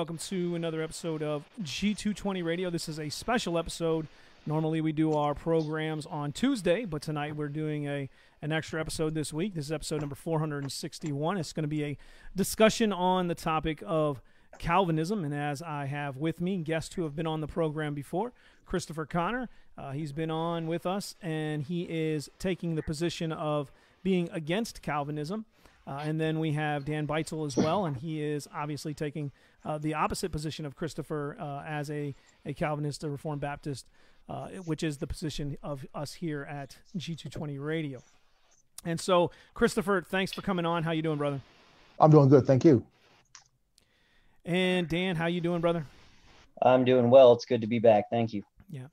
[0.00, 2.70] Welcome to another episode of G220 Radio.
[2.70, 4.06] This is a special episode.
[4.46, 8.08] Normally we do our programs on Tuesday, but tonight we're doing a
[8.40, 9.52] an extra episode this week.
[9.52, 11.36] This is episode number 461.
[11.36, 11.98] It's going to be a
[12.34, 14.22] discussion on the topic of
[14.58, 15.22] Calvinism.
[15.22, 18.32] And as I have with me guests who have been on the program before,
[18.64, 19.50] Christopher Connor.
[19.76, 23.70] Uh, he's been on with us, and he is taking the position of
[24.02, 25.44] being against Calvinism.
[25.86, 29.32] Uh, and then we have Dan Beitzel as well, and he is obviously taking
[29.64, 33.86] uh, the opposite position of Christopher uh, as a, a Calvinist, a Reformed Baptist,
[34.28, 38.02] uh, which is the position of us here at G220 Radio.
[38.84, 40.84] And so, Christopher, thanks for coming on.
[40.84, 41.40] How you doing, brother?
[41.98, 42.84] I'm doing good, thank you.
[44.44, 45.84] And Dan, how you doing, brother?
[46.62, 47.32] I'm doing well.
[47.32, 48.04] It's good to be back.
[48.10, 48.42] Thank you.
[48.70, 48.86] Yeah.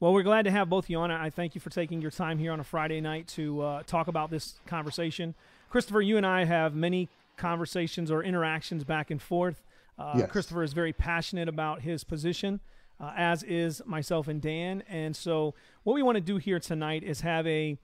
[0.00, 1.10] Well, we're glad to have both of you on.
[1.10, 4.08] I thank you for taking your time here on a Friday night to uh, talk
[4.08, 5.34] about this conversation.
[5.70, 9.62] Christopher, you and I have many conversations or interactions back and forth.
[9.98, 10.30] Uh, yes.
[10.30, 12.60] Christopher is very passionate about his position,
[13.00, 14.82] uh, as is myself and Dan.
[14.88, 17.78] And so, what we want to do here tonight is have a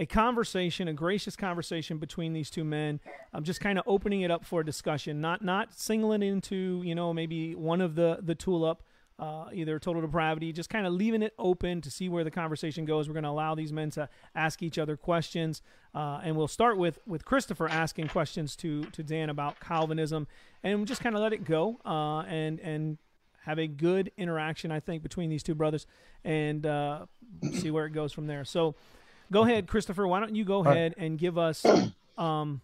[0.00, 3.00] a conversation, a gracious conversation between these two men.
[3.32, 7.12] I'm just kind of opening it up for discussion, not not singling into you know
[7.12, 8.82] maybe one of the the tulip,
[9.18, 12.84] uh, either total depravity, just kind of leaving it open to see where the conversation
[12.84, 13.08] goes.
[13.08, 15.60] We're going to allow these men to ask each other questions,
[15.94, 20.28] uh, and we'll start with with Christopher asking questions to to Dan about Calvinism,
[20.62, 22.98] and just kind of let it go uh, and and
[23.44, 25.86] have a good interaction, I think, between these two brothers,
[26.22, 27.06] and uh,
[27.54, 28.44] see where it goes from there.
[28.44, 28.74] So,
[29.32, 30.06] go ahead, Christopher.
[30.06, 31.66] Why don't you go ahead and give us
[32.16, 32.60] um,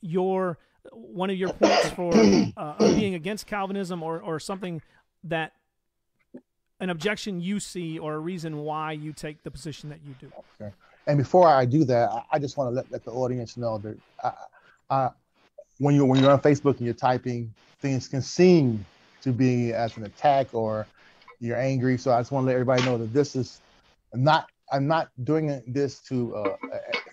[0.00, 0.58] your
[0.90, 2.12] one of your points for
[2.56, 4.82] uh, being against Calvinism, or or something
[5.22, 5.52] that
[6.80, 10.30] an objection you see or a reason why you take the position that you do.
[10.60, 10.72] Okay.
[11.06, 13.96] And before I do that, I just want to let, let the audience know that
[14.22, 14.32] I,
[14.90, 15.10] I,
[15.78, 18.84] when you when you're on Facebook and you're typing, things can seem
[19.22, 20.86] to be as an attack or
[21.40, 21.98] you're angry.
[21.98, 23.60] So I just want to let everybody know that this is
[24.14, 24.48] not.
[24.72, 26.56] I'm not doing this to uh,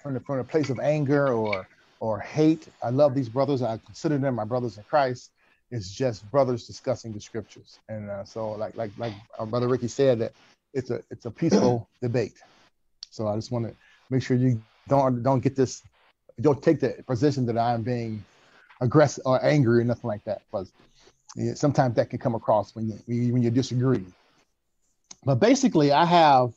[0.02, 1.68] from the from a place of anger or
[2.00, 2.68] or hate.
[2.82, 3.62] I love these brothers.
[3.62, 5.32] I consider them my brothers in Christ.
[5.74, 9.88] It's just brothers discussing the scriptures, and uh, so like like like our brother Ricky
[9.88, 10.34] said that
[10.72, 12.36] it's a it's a peaceful debate.
[13.10, 13.74] So I just want to
[14.12, 15.82] make sure you don't don't get this,
[16.40, 18.24] don't take the position that I'm being
[18.82, 20.72] aggressive or angry or nothing like that, because
[21.56, 24.06] sometimes that can come across when you when you disagree.
[25.26, 26.54] But basically, I have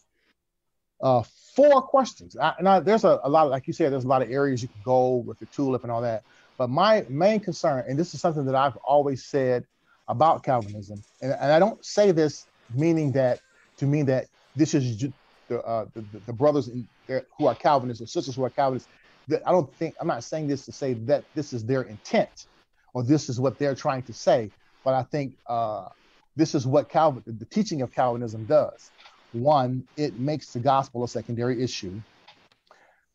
[1.01, 1.23] uh,
[1.55, 2.37] four questions.
[2.37, 4.31] I, and I, there's a, a lot, of, like you said, there's a lot of
[4.31, 6.23] areas you can go with the tulip and all that.
[6.59, 9.67] But my main concern, and this is something that I've always said
[10.09, 13.41] about Calvinism, and, and I don't say this meaning that
[13.79, 15.05] to mean that this is
[15.49, 16.89] the, uh, the, the, brothers in,
[17.37, 18.89] who are Calvinists or sisters who are Calvinists.
[19.29, 22.47] That I don't think I'm not saying this to say that this is their intent
[22.95, 24.51] or this is what they're trying to say,
[24.85, 25.89] but I think uh,
[26.37, 28.91] this is what Calvin, the teaching of Calvinism does.
[29.33, 32.01] One, it makes the gospel a secondary issue,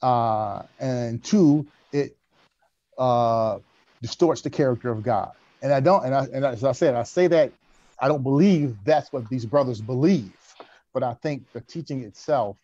[0.01, 2.15] uh, and two, it
[3.01, 3.57] uh,
[4.03, 5.31] distorts the character of God.
[5.63, 7.51] And I don't, and I, and as I said, I say that
[7.99, 10.31] I don't believe that's what these brothers believe,
[10.93, 12.57] but I think the teaching itself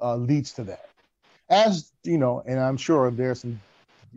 [0.00, 0.88] uh, leads to that.
[1.50, 3.60] As you know, and I'm sure there's some,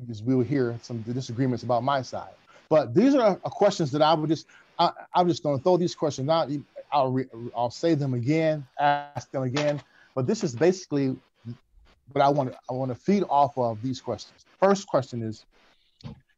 [0.09, 2.33] as we will hear some disagreements about my side,
[2.69, 4.47] but these are questions that I would just,
[4.79, 6.49] I, am just going to throw these questions out.
[6.93, 9.81] I'll, re, I'll say them again, ask them again,
[10.15, 11.17] but this is basically
[12.11, 15.45] what I want to, I want to feed off of these questions first question is,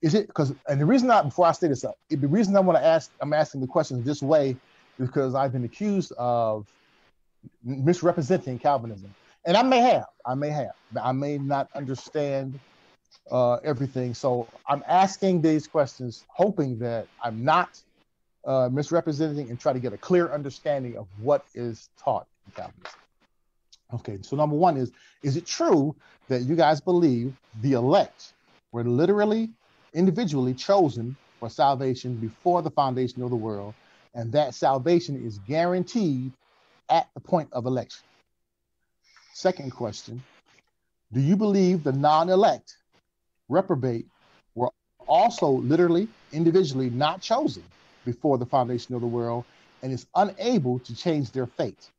[0.02, 2.60] is it because and the reason I before I say this up, the reason I
[2.60, 4.56] want to ask I'm asking the questions this way
[5.00, 6.68] is because I've been accused of
[7.64, 9.14] misrepresenting Calvinism.
[9.46, 12.60] And I may have, I may have, I may not understand
[13.32, 14.14] uh, everything.
[14.14, 17.82] So I'm asking these questions, hoping that I'm not
[18.46, 23.00] uh, misrepresenting and try to get a clear understanding of what is taught in Calvinism.
[23.94, 24.92] Okay, so number one is
[25.24, 25.96] Is it true
[26.28, 28.34] that you guys believe the elect
[28.72, 29.50] were literally,
[29.94, 33.74] individually chosen for salvation before the foundation of the world,
[34.14, 36.32] and that salvation is guaranteed
[36.90, 38.04] at the point of election?
[39.34, 40.22] Second question
[41.14, 42.76] Do you believe the non elect,
[43.48, 44.08] reprobate,
[44.56, 44.72] were
[45.08, 47.64] also literally, individually not chosen
[48.06, 49.46] before the foundation of the world
[49.82, 51.90] and is unable to change their fate?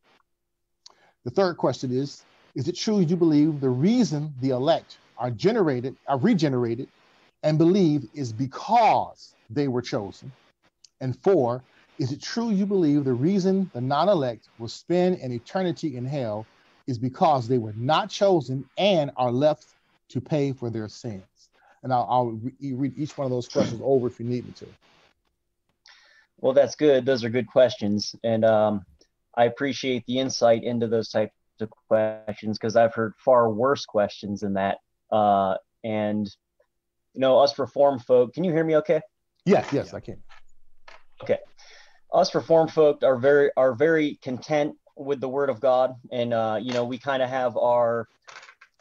[1.25, 2.23] The third question is
[2.55, 6.87] Is it true you believe the reason the elect are generated, are regenerated,
[7.43, 10.31] and believe is because they were chosen?
[11.01, 11.63] And four,
[11.97, 16.05] is it true you believe the reason the non elect will spend an eternity in
[16.05, 16.45] hell
[16.87, 19.65] is because they were not chosen and are left
[20.09, 21.23] to pay for their sins?
[21.83, 24.53] And I'll, I'll re- read each one of those questions over if you need me
[24.53, 24.67] to.
[26.41, 27.05] Well, that's good.
[27.05, 28.85] Those are good questions, and um,
[29.37, 34.41] I appreciate the insight into those types of questions because I've heard far worse questions
[34.41, 34.77] than that.
[35.11, 36.27] Uh, and
[37.13, 38.77] you know, us reform folk, can you hear me?
[38.77, 39.01] Okay.
[39.45, 40.21] Yes, yes, I can.
[41.23, 41.37] Okay.
[42.13, 46.59] Us reform folk are very are very content with the Word of God, and uh,
[46.61, 48.07] you know, we kind of have our,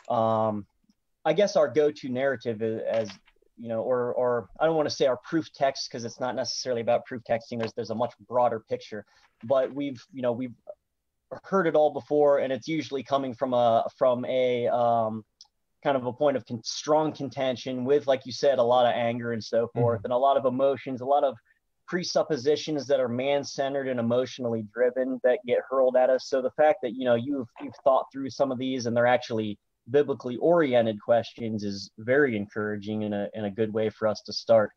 [0.08, 0.66] um,
[1.24, 3.10] I guess, our go-to narrative as
[3.58, 6.34] you know, or or I don't want to say our proof text because it's not
[6.36, 7.58] necessarily about proof texting.
[7.58, 9.04] There's there's a much broader picture,
[9.44, 10.54] but we've you know we've
[11.44, 15.24] heard it all before, and it's usually coming from a from a um,
[15.82, 18.92] kind of a point of con- strong contention with, like you said, a lot of
[18.94, 20.06] anger and so forth, mm-hmm.
[20.06, 21.36] and a lot of emotions, a lot of
[21.86, 26.26] presuppositions that are man-centered and emotionally driven that get hurled at us.
[26.28, 29.06] So the fact that you know you've you've thought through some of these and they're
[29.06, 29.58] actually
[29.90, 34.32] biblically oriented questions is very encouraging and a, and a good way for us to
[34.32, 34.70] start.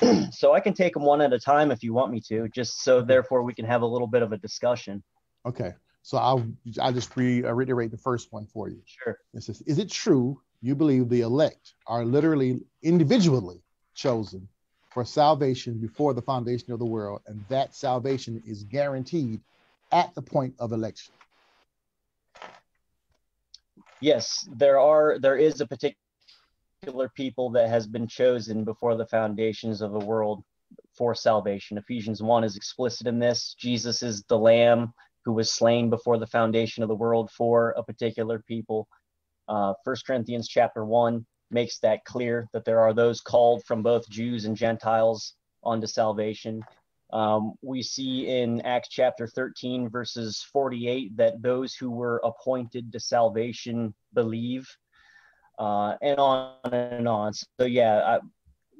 [0.30, 2.82] so I can take them one at a time if you want me to, just
[2.82, 5.02] so therefore we can have a little bit of a discussion.
[5.44, 5.72] Okay.
[6.02, 6.44] So I'll
[6.80, 8.80] I'll just re- uh, reiterate the first one for you.
[8.86, 9.18] Sure.
[9.34, 13.62] It says, is it true you believe the elect are literally individually
[13.94, 14.48] chosen
[14.90, 19.40] for salvation before the foundation of the world, and that salvation is guaranteed
[19.92, 21.14] at the point of election?
[24.02, 29.80] Yes, there are there is a particular people that has been chosen before the foundations
[29.80, 30.42] of the world
[30.96, 31.78] for salvation.
[31.78, 33.54] Ephesians 1 is explicit in this.
[33.58, 34.92] Jesus is the lamb
[35.24, 38.88] who was slain before the foundation of the world for a particular people.
[39.48, 44.08] Uh, 1 Corinthians chapter 1 makes that clear that there are those called from both
[44.08, 45.34] Jews and Gentiles
[45.64, 46.62] unto salvation.
[47.12, 53.00] Um, we see in Acts chapter 13, verses 48, that those who were appointed to
[53.00, 54.66] salvation believe,
[55.58, 57.32] uh, and on and on.
[57.34, 58.20] So, yeah, I,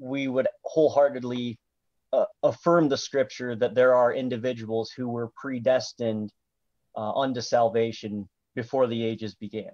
[0.00, 1.58] we would wholeheartedly
[2.12, 6.32] uh, affirm the scripture that there are individuals who were predestined
[6.96, 9.70] uh, unto salvation before the ages began.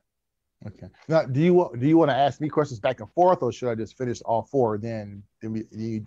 [0.66, 0.88] Okay.
[1.06, 3.70] Now, do you do you want to ask me questions back and forth, or should
[3.70, 4.76] I just finish all four?
[4.76, 6.04] Then, then we, you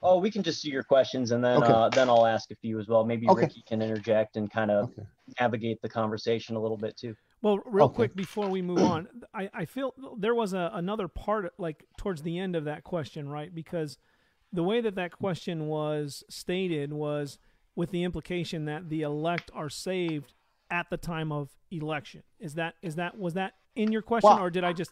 [0.00, 1.72] Oh, we can just see your questions and then okay.
[1.72, 3.04] uh, then I'll ask a few as well.
[3.04, 3.42] Maybe okay.
[3.42, 5.02] Ricky can interject and kind of okay.
[5.40, 7.16] navigate the conversation a little bit too.
[7.42, 11.52] Well, real quick before we move on, I, I feel there was a, another part
[11.58, 13.54] like towards the end of that question, right?
[13.54, 13.98] Because
[14.52, 17.38] the way that that question was stated was
[17.76, 20.34] with the implication that the elect are saved
[20.70, 22.22] at the time of election.
[22.40, 24.90] Is that is that was that in your question, well, or did I just?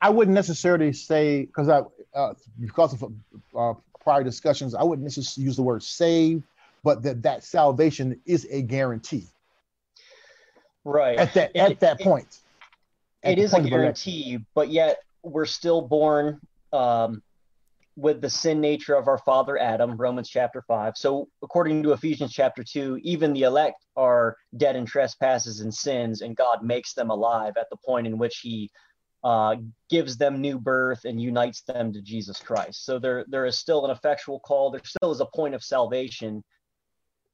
[0.00, 1.82] I wouldn't necessarily say because I
[2.14, 3.12] uh, because of
[3.54, 3.74] uh,
[4.08, 6.42] prior discussions, I wouldn't necessarily use the word save,
[6.82, 9.26] but that that salvation is a guarantee.
[10.82, 11.18] Right.
[11.18, 12.40] At that at that point.
[13.22, 16.40] At it is point a guarantee, but yet we're still born
[16.72, 17.22] um,
[17.96, 20.96] with the sin nature of our father Adam, Romans chapter 5.
[20.96, 26.22] So, according to Ephesians chapter 2, even the elect are dead in trespasses and sins,
[26.22, 28.70] and God makes them alive at the point in which He
[29.24, 29.56] uh,
[29.90, 32.84] gives them new birth and unites them to Jesus Christ.
[32.84, 34.70] So there, there is still an effectual call.
[34.70, 36.44] There still is a point of salvation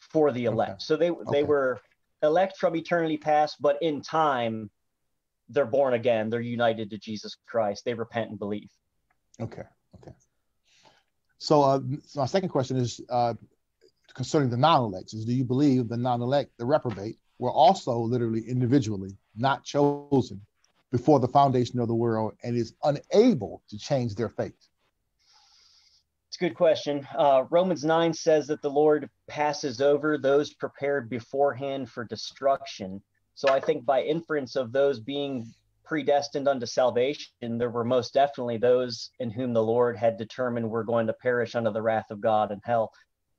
[0.01, 0.71] for the elect.
[0.71, 0.79] Okay.
[0.81, 1.23] So they, okay.
[1.31, 1.81] they were
[2.23, 4.71] elect from eternity past, but in time,
[5.51, 6.31] they're born again.
[6.31, 7.85] They're united to Jesus Christ.
[7.85, 8.71] They repent and believe.
[9.41, 9.63] Okay.
[9.97, 10.13] Okay.
[11.39, 13.35] So, uh, so my second question is uh,
[14.15, 15.13] concerning the non-elects.
[15.13, 20.41] Is do you believe the non-elect, the reprobate, were also literally individually not chosen
[20.95, 24.55] before the foundation of the world and is unable to change their fate?
[26.29, 27.05] It's a good question.
[27.19, 33.03] Uh, Romans 9 says that the Lord passes over those prepared beforehand for destruction.
[33.35, 35.53] So I think by inference of those being
[35.85, 40.85] predestined unto salvation, there were most definitely those in whom the Lord had determined were
[40.85, 42.93] going to perish under the wrath of God and hell.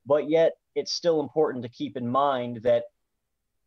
[0.05, 2.83] But yet, it's still important to keep in mind that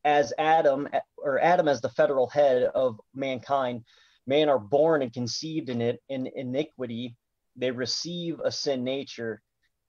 [0.08, 0.88] as Adam,
[1.18, 3.84] or Adam as the federal head of mankind,
[4.26, 7.14] man are born and conceived in it in iniquity.
[7.56, 9.42] They receive a sin nature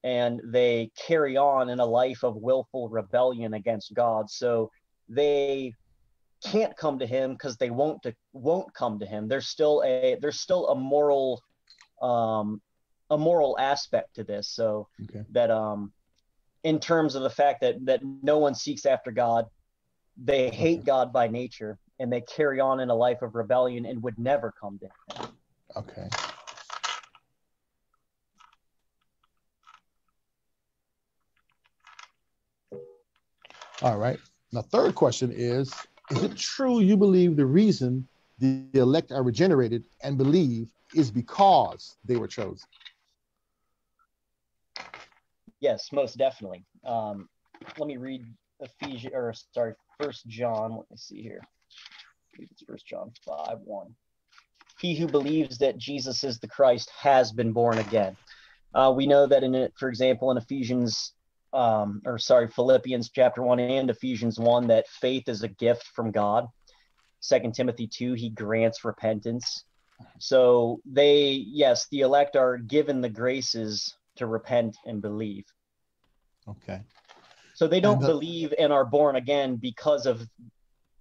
[0.03, 4.29] and they carry on in a life of willful rebellion against God.
[4.29, 4.71] So
[5.07, 5.73] they
[6.43, 9.29] can't come to him because they won't to, won't come to him.
[9.29, 11.41] There's still a there's still a moral
[12.01, 12.61] um
[13.09, 14.49] a moral aspect to this.
[14.49, 15.23] So okay.
[15.31, 15.93] that um
[16.65, 19.45] in terms of the fact that that no one seeks after God,
[20.23, 24.01] they hate God by nature and they carry on in a life of rebellion and
[24.03, 25.29] would never come to him.
[25.75, 26.09] Okay.
[33.81, 34.19] All right.
[34.51, 35.73] Now, third question is
[36.11, 38.07] Is it true you believe the reason
[38.39, 42.67] the elect are regenerated and believe is because they were chosen?
[45.59, 46.65] Yes, most definitely.
[46.85, 47.27] Um,
[47.77, 48.23] let me read
[48.61, 50.71] Ephesians, or sorry, First John.
[50.71, 51.41] Let me see here.
[52.39, 53.93] It's First John five one.
[54.79, 58.15] He who believes that Jesus is the Christ has been born again.
[58.73, 61.13] Uh, we know that in it, for example, in Ephesians,
[61.51, 66.11] um, or sorry, Philippians chapter one and Ephesians one, that faith is a gift from
[66.11, 66.45] God.
[67.19, 69.65] Second Timothy two, he grants repentance.
[70.19, 75.43] So they, yes, the elect are given the graces to repent and believe.
[76.47, 76.79] Okay.
[77.59, 80.25] So they don't the- believe and are born again because of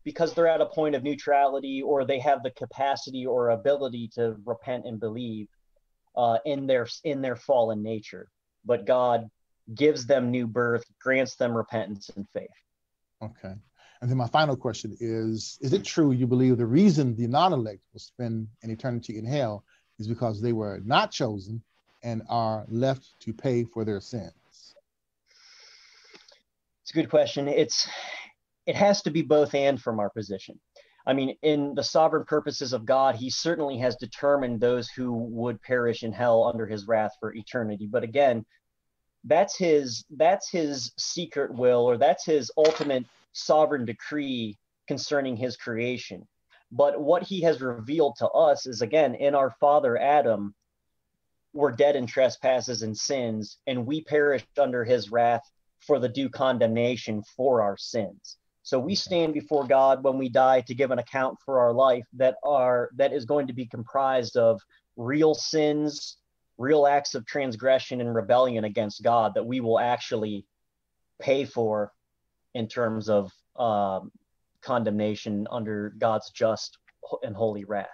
[0.03, 4.35] because they're at a point of neutrality or they have the capacity or ability to
[4.45, 5.47] repent and believe
[6.17, 8.29] uh, in their in their fallen nature.
[8.65, 9.29] But God
[9.73, 12.49] gives them new birth, grants them repentance and faith.
[13.23, 13.55] Okay.
[14.01, 17.53] And then my final question is Is it true you believe the reason the non
[17.53, 19.63] elect will spend an eternity in hell
[20.01, 21.63] is because they were not chosen
[22.03, 24.33] and are left to pay for their sins?
[26.89, 27.49] It's a good question.
[27.49, 27.87] It's
[28.65, 30.59] it has to be both and from our position.
[31.07, 35.61] I mean, in the sovereign purposes of God, He certainly has determined those who would
[35.61, 37.87] perish in hell under His wrath for eternity.
[37.87, 38.47] But again,
[39.25, 43.05] that's His that's His secret will, or that's His ultimate
[43.35, 46.27] sovereign decree concerning His creation.
[46.73, 50.55] But what He has revealed to us is again in our father Adam,
[51.53, 55.43] we're dead in trespasses and sins, and we perished under His wrath
[55.81, 58.37] for the due condemnation for our sins.
[58.63, 62.05] So we stand before God when we die to give an account for our life
[62.15, 64.61] that are that is going to be comprised of
[64.97, 66.19] real sins,
[66.59, 70.45] real acts of transgression and rebellion against God that we will actually
[71.21, 71.93] pay for
[72.55, 74.13] in terms of um,
[74.61, 76.79] condemnation under God's just
[77.23, 77.89] and holy wrath.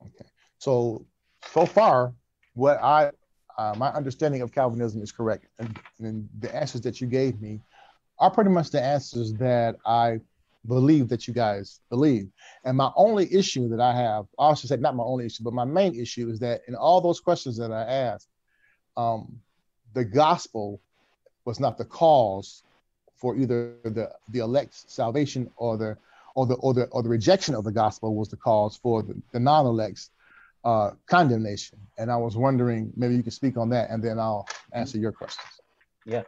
[0.00, 0.28] Okay.
[0.58, 1.04] So,
[1.50, 2.14] so far,
[2.54, 3.10] what I,
[3.58, 5.46] uh, my understanding of Calvinism is correct.
[5.58, 7.60] And, and the answers that you gave me
[8.18, 10.20] are pretty much the answers that I
[10.66, 12.28] believe that you guys believe.
[12.64, 15.52] And my only issue that I have, I should say not my only issue, but
[15.52, 18.28] my main issue is that in all those questions that I asked,
[18.96, 19.40] um,
[19.92, 20.80] the gospel
[21.44, 22.62] was not the cause
[23.16, 25.96] for either the the elect's salvation or the
[26.34, 29.14] or the or the or the rejection of the gospel was the cause for the,
[29.32, 30.10] the non-elect's
[30.64, 31.78] uh, condemnation.
[31.98, 35.12] And I was wondering, maybe you could speak on that, and then I'll answer your
[35.12, 35.48] questions.
[36.06, 36.22] Yeah.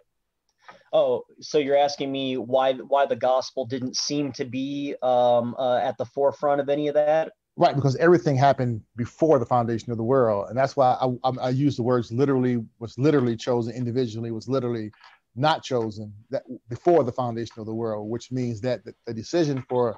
[0.93, 5.79] Oh, so you're asking me why why the gospel didn't seem to be um, uh,
[5.79, 7.33] at the forefront of any of that?
[7.59, 11.33] Right, because everything happened before the foundation of the world, and that's why I, I,
[11.41, 14.91] I use the words literally was literally chosen individually was literally
[15.35, 19.65] not chosen that before the foundation of the world, which means that the, the decision
[19.69, 19.97] for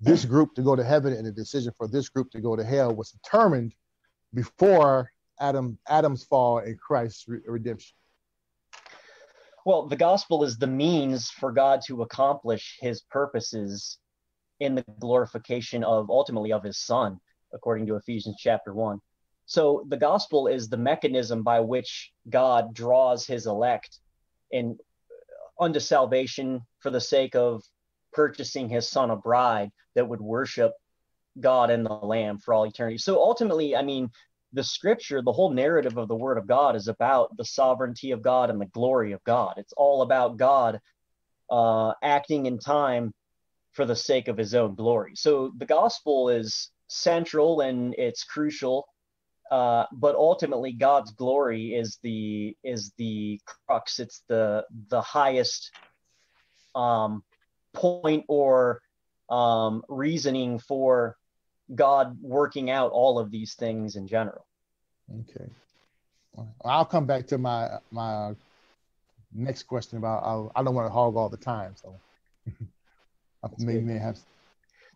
[0.00, 2.64] this group to go to heaven and the decision for this group to go to
[2.64, 3.74] hell was determined
[4.34, 7.94] before Adam Adam's fall and Christ's re- redemption.
[9.64, 13.98] Well, the gospel is the means for God to accomplish his purposes
[14.60, 17.20] in the glorification of ultimately of his son,
[17.52, 19.00] according to Ephesians chapter 1.
[19.46, 23.98] So the gospel is the mechanism by which God draws his elect
[24.50, 24.78] in
[25.60, 27.62] unto salvation for the sake of
[28.18, 30.72] purchasing his son a bride that would worship
[31.38, 32.98] God and the Lamb for all eternity.
[32.98, 34.10] So ultimately, I mean,
[34.52, 38.20] the scripture, the whole narrative of the word of God is about the sovereignty of
[38.20, 39.54] God and the glory of God.
[39.56, 40.80] It's all about God
[41.48, 43.14] uh, acting in time
[43.70, 45.12] for the sake of his own glory.
[45.14, 48.88] So the gospel is central and it's crucial.
[49.48, 54.00] Uh, but ultimately, God's glory is the is the crux.
[54.00, 55.70] It's the the highest
[56.74, 57.22] um,
[57.78, 58.80] point or
[59.30, 61.16] um, reasoning for
[61.74, 64.46] God working out all of these things in general.
[65.20, 65.46] Okay.
[66.64, 68.34] I'll come back to my my
[69.34, 71.94] next question about I'll, I don't want to hog all the time, so
[73.44, 74.18] I may, may have.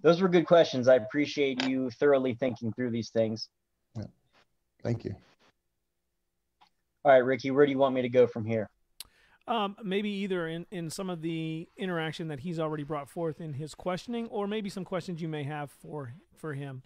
[0.03, 0.89] Those were good questions.
[0.89, 3.49] I appreciate you thoroughly thinking through these things.
[3.97, 4.05] Yeah.
[4.83, 5.15] Thank you.
[7.05, 8.69] All right, Ricky, where do you want me to go from here?
[9.49, 13.55] Um, maybe either in, in some of the interaction that he's already brought forth in
[13.55, 16.83] his questioning, or maybe some questions you may have for for him.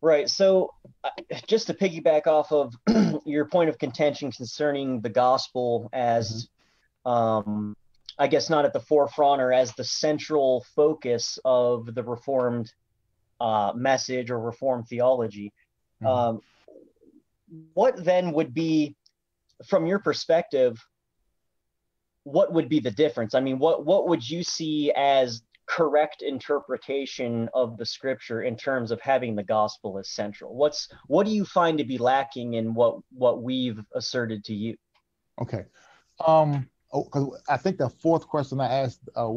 [0.00, 0.28] Right.
[0.28, 1.10] So, uh,
[1.46, 2.74] just to piggyback off of
[3.24, 6.48] your point of contention concerning the gospel as,
[7.04, 7.74] um,
[8.18, 12.72] I guess, not at the forefront or as the central focus of the Reformed
[13.40, 15.52] uh, message or Reformed theology,
[16.02, 16.06] Mhm.
[16.06, 16.40] um,
[17.74, 18.94] what then would be,
[19.66, 20.78] from your perspective,
[22.24, 23.34] what would be the difference?
[23.34, 28.90] I mean, what what would you see as correct interpretation of the scripture in terms
[28.90, 32.72] of having the gospel as central what's what do you find to be lacking in
[32.72, 34.74] what what we've asserted to you
[35.40, 35.64] Okay.
[36.26, 39.30] Um, because oh, I think the fourth question I asked uh,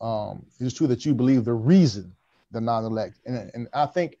[0.00, 2.14] um, is true that you believe the reason
[2.50, 4.18] the non-elect, and, and I think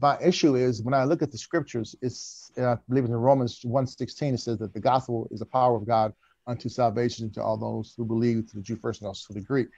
[0.00, 4.34] my issue is when I look at the scriptures, it's I believe in Romans 1:16
[4.34, 6.12] it says that the gospel is the power of God
[6.46, 9.44] unto salvation to all those who believe, to the Jew first and also to the
[9.44, 9.68] Greek.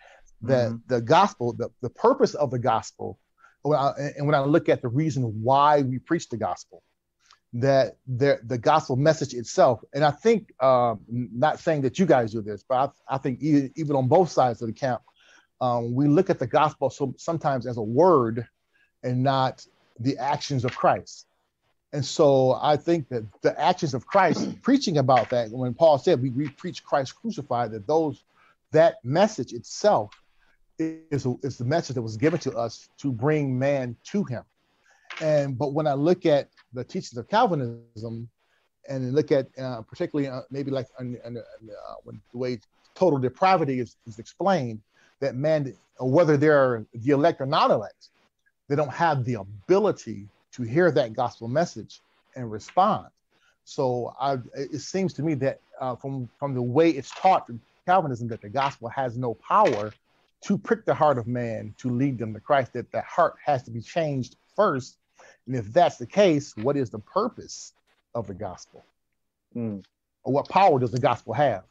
[0.43, 0.76] That mm-hmm.
[0.87, 3.19] the gospel, the, the purpose of the gospel,
[3.62, 6.83] when I, and when I look at the reason why we preach the gospel,
[7.52, 12.33] that the, the gospel message itself, and I think, um, not saying that you guys
[12.33, 15.02] do this, but I, I think even, even on both sides of the camp,
[15.61, 18.47] um, we look at the gospel so sometimes as a word
[19.02, 19.67] and not
[20.00, 21.26] the actions of Christ.
[21.92, 26.23] And so I think that the actions of Christ, preaching about that, when Paul said
[26.23, 28.23] we, we preach Christ crucified, that those
[28.73, 30.12] that message itself
[30.78, 34.45] is, is the message that was given to us to bring man to him.
[35.21, 38.28] And but when I look at the teachings of Calvinism
[38.88, 41.04] and look at uh, particularly uh, maybe like uh,
[42.04, 42.61] when the way
[42.95, 44.80] total depravity is, is explained,
[45.19, 48.08] that man, whether they're the elect or not elect,
[48.71, 52.00] they don't have the ability to hear that gospel message
[52.37, 53.09] and respond.
[53.65, 57.61] So I, it seems to me that uh, from from the way it's taught in
[57.85, 59.93] Calvinism that the gospel has no power
[60.43, 62.73] to prick the heart of man to lead them to Christ.
[62.75, 64.99] That the heart has to be changed first,
[65.49, 67.73] and if that's the case, what is the purpose
[68.15, 68.85] of the gospel?
[69.56, 69.85] Mm.
[70.23, 71.65] Or what power does the gospel have?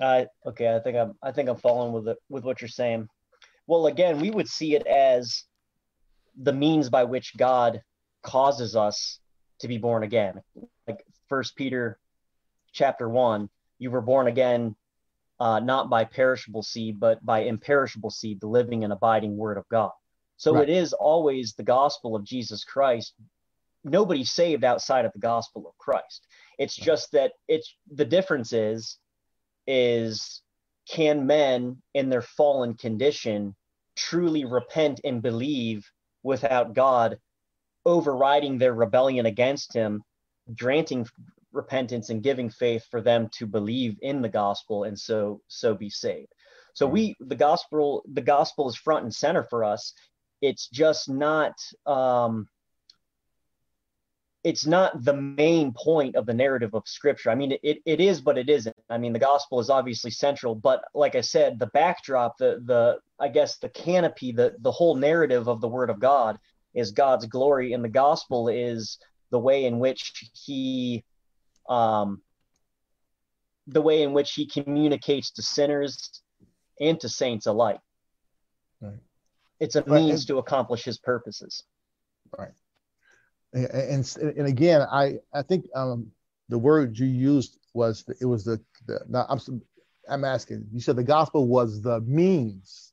[0.00, 3.08] Uh, okay, I think I'm I think I'm following with it with what you're saying.
[3.68, 5.44] Well, again, we would see it as
[6.40, 7.82] the means by which God
[8.22, 9.18] causes us
[9.60, 10.40] to be born again.
[10.86, 11.98] Like First Peter
[12.72, 14.76] chapter one, you were born again
[15.40, 19.68] uh, not by perishable seed, but by imperishable seed, the living and abiding word of
[19.68, 19.92] God.
[20.36, 20.68] So right.
[20.68, 23.14] it is always the gospel of Jesus Christ.
[23.84, 26.26] Nobody's saved outside of the gospel of Christ.
[26.58, 26.86] It's right.
[26.86, 28.98] just that it's the difference is
[29.66, 30.42] is
[30.88, 33.54] can men in their fallen condition
[33.94, 35.84] truly repent and believe
[36.28, 37.18] without God
[37.86, 40.02] overriding their rebellion against him,
[40.56, 41.08] granting
[41.52, 45.88] repentance and giving faith for them to believe in the gospel and so so be
[45.88, 46.32] saved.
[46.74, 49.94] So we the gospel the gospel is front and center for us.
[50.42, 51.54] It's just not
[51.86, 52.46] um
[54.48, 57.28] it's not the main point of the narrative of scripture.
[57.28, 58.74] I mean, it, it is, but it isn't.
[58.88, 62.98] I mean, the gospel is obviously central, but like I said, the backdrop, the, the,
[63.20, 66.38] I guess the canopy, the, the whole narrative of the word of God
[66.72, 67.74] is God's glory.
[67.74, 68.96] And the gospel is
[69.28, 71.04] the way in which he,
[71.68, 72.22] um,
[73.66, 76.22] the way in which he communicates to sinners
[76.80, 77.80] and to saints alike.
[78.80, 78.94] Right.
[79.60, 81.64] It's a means to accomplish his purposes.
[82.38, 82.52] Right
[83.52, 86.10] and and again, I I think um,
[86.48, 89.40] the word you used was the, it was the, the now I'm
[90.08, 90.66] I'm asking.
[90.72, 92.92] You said the gospel was the means.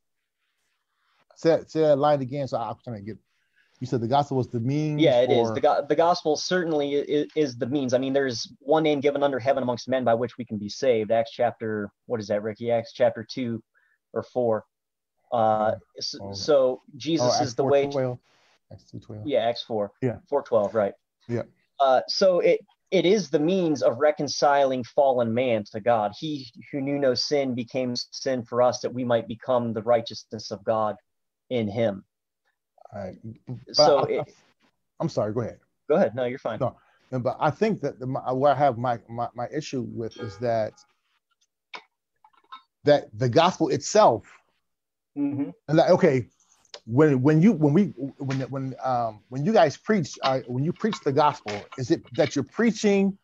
[1.35, 3.17] Say, say that line again, so I'm trying to get.
[3.81, 5.01] You said the gospel was the means.
[5.01, 5.49] Yeah, it or...
[5.49, 5.53] is.
[5.53, 7.93] The, go- the gospel certainly is, is, the means.
[7.93, 10.69] I mean, there's one name given under heaven amongst men by which we can be
[10.69, 11.11] saved.
[11.11, 12.71] Acts chapter, what is that, Ricky?
[12.71, 13.61] Acts chapter 2
[14.13, 14.63] or 4.
[15.33, 16.33] Uh, so, oh.
[16.33, 17.87] so Jesus oh, is the way.
[17.87, 18.17] To,
[18.71, 19.27] Acts 212.
[19.27, 19.91] Yeah, Acts 4.
[20.01, 20.17] Yeah.
[20.29, 20.93] 412, right.
[21.27, 21.43] Yeah.
[21.79, 22.59] Uh, so it
[22.91, 26.13] it is the means of reconciling fallen man to God.
[26.17, 30.51] He who knew no sin became sin for us that we might become the righteousness
[30.51, 30.95] of God
[31.49, 32.05] in him.
[32.93, 33.17] Right.
[33.73, 34.33] So I, it,
[34.99, 35.59] I'm sorry, go ahead.
[35.89, 36.15] Go ahead.
[36.15, 36.59] No, you're fine.
[36.59, 36.77] No.
[37.11, 40.73] But I think that the, where I have my, my, my issue with is that
[42.83, 44.25] that the gospel itself,
[45.17, 45.49] mm-hmm.
[45.67, 46.27] and that, okay,
[46.85, 47.83] when when you when we
[48.17, 52.03] when when um when you guys preach uh, when you preach the gospel is it
[52.15, 53.17] that you're preaching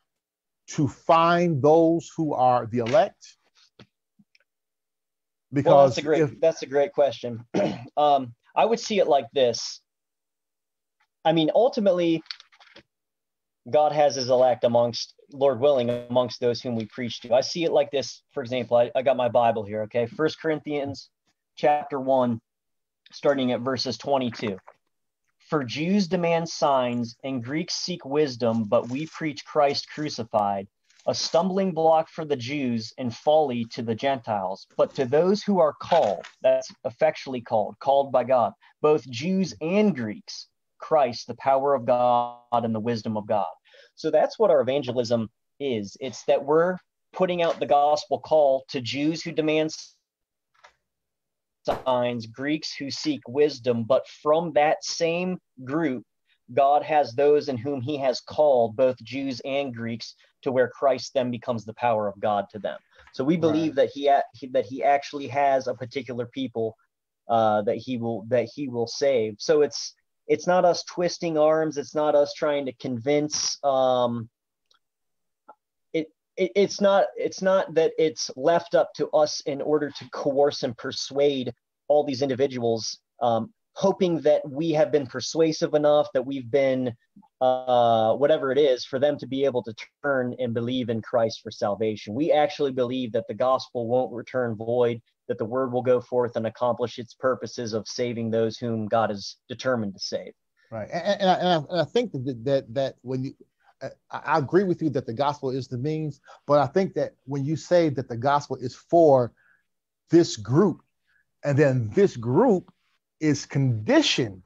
[0.68, 3.38] to find those who are the elect?
[5.52, 7.46] Because well, that's a great if, that's a great question.
[7.98, 9.82] Um i would see it like this.
[11.26, 12.24] I mean ultimately
[13.70, 17.34] god has his elect amongst lord willing amongst those whom we preach to.
[17.34, 18.24] I see it like this.
[18.32, 20.06] For example i, I got my bible here okay?
[20.06, 21.10] First corinthians
[21.58, 22.40] chapter 1
[23.14, 24.58] starting at verses 22.
[25.50, 30.68] For Jews demand signs and Greeks seek wisdom, but we preach Christ crucified,
[31.08, 34.68] a stumbling block for the Jews and folly to the Gentiles.
[34.78, 39.94] But to those who are called, that's effectually called, called by God, both Jews and
[39.96, 40.48] Greeks,
[40.80, 43.52] Christ, the power of God and the wisdom of God.
[43.96, 45.98] So that's what our evangelism is.
[46.00, 46.78] It's that we're
[47.14, 49.72] putting out the gospel call to Jews who demand
[51.66, 56.04] signs, Greeks who seek wisdom, but from that same group,
[56.54, 61.14] God has those in whom he has called, both Jews and Greeks, to where Christ
[61.14, 62.78] then becomes the power of God to them.
[63.14, 63.88] So we believe right.
[63.88, 66.76] that he that he actually has a particular people
[67.30, 69.36] uh, that he will that he will save.
[69.40, 69.94] So it's
[70.28, 71.78] it's not us twisting arms.
[71.78, 73.58] It's not us trying to convince.
[73.64, 74.30] Um,
[76.42, 80.10] it, it it's not it's not that it's left up to us in order to
[80.12, 81.54] coerce and persuade
[81.88, 86.94] all these individuals um, hoping that we have been persuasive enough, that we've been
[87.40, 89.74] uh, whatever it is, for them to be able to
[90.04, 92.14] turn and believe in Christ for salvation.
[92.14, 96.36] We actually believe that the gospel won't return void, that the word will go forth
[96.36, 100.34] and accomplish its purposes of saving those whom God is determined to save.
[100.72, 103.34] Right, and, and I, and I think that, that that when you
[104.12, 107.46] I agree with you that the gospel is the means, but I think that when
[107.46, 109.32] you say that the gospel is for
[110.10, 110.82] this group,
[111.44, 112.72] and then this group
[113.20, 114.44] is conditioned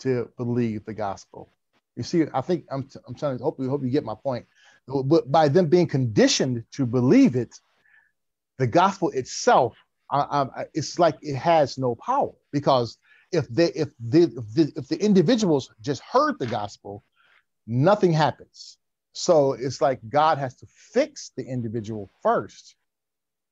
[0.00, 1.50] to believe the gospel.
[1.96, 4.46] You see, I think I'm, I'm trying to hope you hope you get my point.
[4.86, 7.54] But by them being conditioned to believe it,
[8.58, 9.76] the gospel itself,
[10.10, 12.96] I, I, it's like it has no power because
[13.32, 17.04] if they if the if the, if the individuals just heard the gospel,
[17.68, 18.78] nothing happens.
[19.12, 22.74] So it's like God has to fix the individual first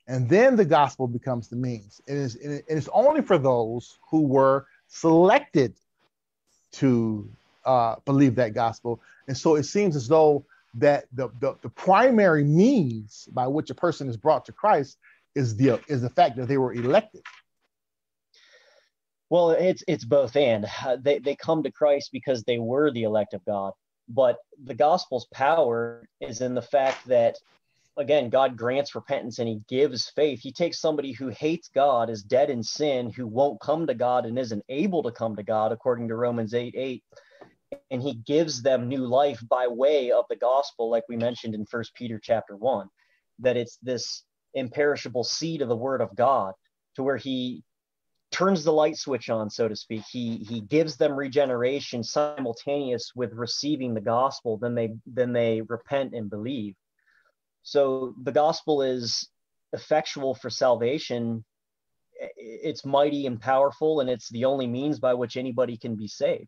[0.09, 2.00] and then the gospel becomes the means.
[2.07, 5.74] It is, it is only for those who were selected
[6.72, 7.29] to
[7.64, 9.00] uh, believe that gospel.
[9.26, 13.74] And so it seems as though that the, the, the primary means by which a
[13.74, 14.98] person is brought to Christ
[15.35, 17.22] is the is the fact that they were elected.
[19.29, 23.02] Well, it's it's both and uh, they they come to Christ because they were the
[23.02, 23.72] elect of God,
[24.09, 27.37] but the gospel's power is in the fact that
[27.97, 30.40] again, God grants repentance and he gives faith.
[30.40, 34.27] He takes somebody who hates God, is dead in sin, who won't come to God
[34.27, 37.05] and isn't able to come to God, according to Romans 8 8.
[37.90, 41.66] And he gives them new life by way of the gospel, like we mentioned in
[41.66, 42.88] First Peter chapter 1,
[43.40, 46.55] that it's this imperishable seed of the word of God,
[46.95, 47.62] to where he
[48.37, 50.03] turns the light switch on, so to speak.
[50.11, 56.14] He he gives them regeneration simultaneous with receiving the gospel, then they then they repent
[56.14, 56.75] and believe
[57.66, 59.29] so the gospel is
[59.72, 61.44] effectual for salvation.
[62.37, 66.46] It's mighty and powerful, and it's the only means by which anybody can be saved.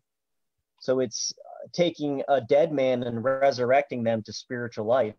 [0.79, 5.13] So it's uh, taking a dead man and resurrecting them to spiritual life.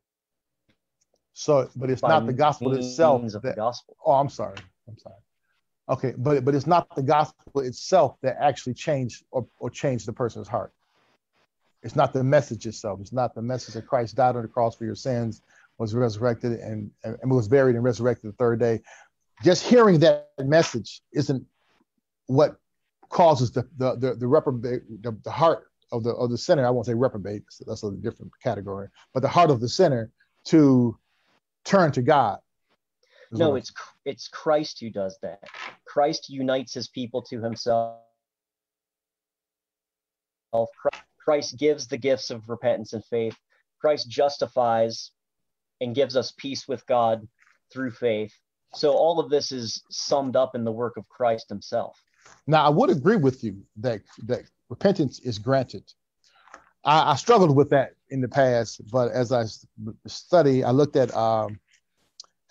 [1.35, 3.21] So, but it's not the gospel itself.
[3.33, 3.95] That, the gospel.
[4.05, 4.57] Oh, I'm sorry.
[4.89, 5.17] I'm sorry.
[5.91, 10.13] Okay, but but it's not the gospel itself that actually changed or, or changed the
[10.13, 10.73] person's heart.
[11.83, 13.01] It's not the message itself.
[13.01, 15.43] It's not the message that Christ died on the cross for your sins
[15.79, 18.83] was resurrected and, and was buried and resurrected the third day.
[19.43, 21.45] Just hearing that message isn't
[22.27, 22.57] what
[23.09, 26.65] causes the the the, the reprobate the, the heart of the of the sinner.
[26.67, 27.43] I won't say reprobate.
[27.67, 28.89] That's a different category.
[29.13, 30.11] But the heart of the sinner
[30.45, 30.97] to
[31.65, 32.39] turn to God.
[33.33, 33.73] No, it's
[34.05, 35.41] it's Christ who does that.
[35.85, 37.99] Christ unites his people to himself.
[41.19, 43.37] Christ gives the gifts of repentance and faith.
[43.81, 45.13] Christ justifies
[45.81, 47.27] and gives us peace with God
[47.73, 48.33] through faith.
[48.75, 52.03] So all of this is summed up in the work of Christ himself.
[52.47, 55.85] Now, I would agree with you that, that repentance is granted.
[56.85, 59.45] I, I struggled with that in the past, but as I
[60.07, 61.59] study, I looked at um,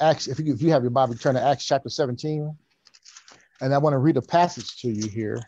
[0.02, 0.28] Acts.
[0.28, 2.56] If you, if you have your Bible, turn to Acts chapter 17.
[3.62, 5.40] And I want to read a passage to you here,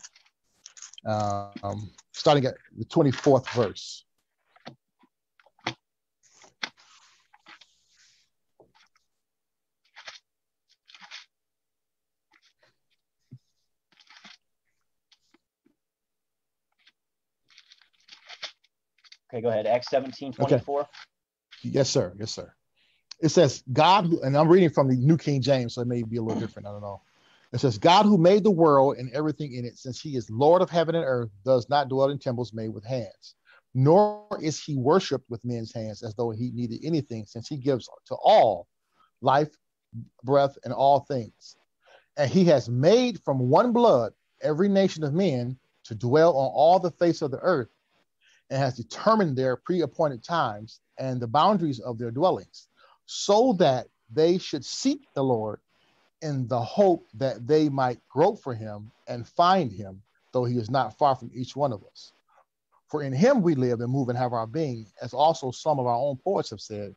[1.05, 4.05] um, starting at the 24th verse.
[19.33, 19.65] Okay, go ahead.
[19.65, 20.79] Acts 17, 24.
[20.81, 20.89] Okay.
[21.63, 22.13] Yes, sir.
[22.19, 22.53] Yes, sir.
[23.21, 26.17] It says, God, and I'm reading from the New King James, so it may be
[26.17, 26.67] a little different.
[26.67, 27.01] I don't know.
[27.53, 30.61] It says, God who made the world and everything in it, since he is Lord
[30.61, 33.35] of heaven and earth, does not dwell in temples made with hands,
[33.75, 37.89] nor is he worshiped with men's hands as though he needed anything, since he gives
[38.05, 38.67] to all
[39.21, 39.49] life,
[40.23, 41.57] breath, and all things.
[42.17, 46.79] And he has made from one blood every nation of men to dwell on all
[46.79, 47.69] the face of the earth
[48.49, 52.67] and has determined their pre-appointed times and the boundaries of their dwellings,
[53.05, 55.59] so that they should seek the Lord
[56.21, 60.01] in the hope that they might grope for him and find him,
[60.33, 62.13] though he is not far from each one of us.
[62.87, 65.87] For in him we live and move and have our being, as also some of
[65.87, 66.93] our own poets have said,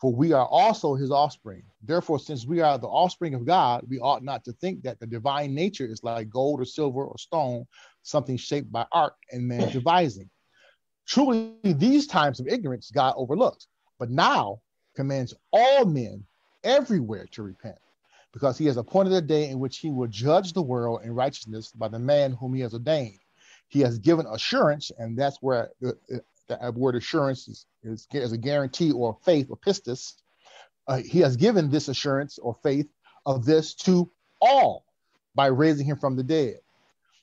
[0.00, 1.62] for we are also his offspring.
[1.82, 5.06] Therefore, since we are the offspring of God, we ought not to think that the
[5.06, 7.66] divine nature is like gold or silver or stone,
[8.02, 10.28] something shaped by art and man's devising.
[11.06, 13.66] Truly, these times of ignorance God overlooked,
[13.98, 14.60] but now
[14.94, 16.24] commands all men
[16.64, 17.78] everywhere to repent,
[18.32, 21.72] because he has appointed a day in which he will judge the world in righteousness
[21.72, 23.18] by the man whom he has ordained.
[23.68, 25.96] He has given assurance, and that's where the,
[26.48, 30.14] the word assurance is, is, is, a guarantee or faith or pistis.
[30.86, 32.88] Uh, he has given this assurance or faith
[33.24, 34.84] of this to all
[35.34, 36.58] by raising him from the dead.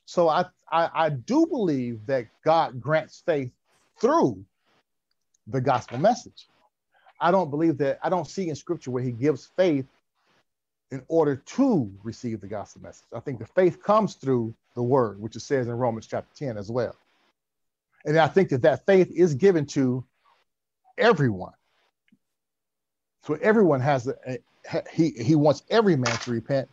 [0.06, 3.52] So I, I, I do believe that God grants faith
[4.00, 4.44] through
[5.46, 6.48] the gospel message.
[7.20, 9.86] I don't believe that, I don't see in scripture where he gives faith
[10.90, 13.04] in order to receive the gospel message.
[13.14, 16.56] I think the faith comes through the word, which it says in Romans chapter 10
[16.56, 16.96] as well.
[18.04, 20.04] And I think that that faith is given to
[20.98, 21.52] everyone.
[23.22, 24.38] So everyone has a
[24.92, 26.68] he he wants every man to repent,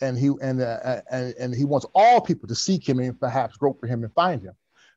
[0.00, 3.18] and he and uh, uh, and, and he wants all people to seek him and
[3.18, 4.54] perhaps grope for him and find him.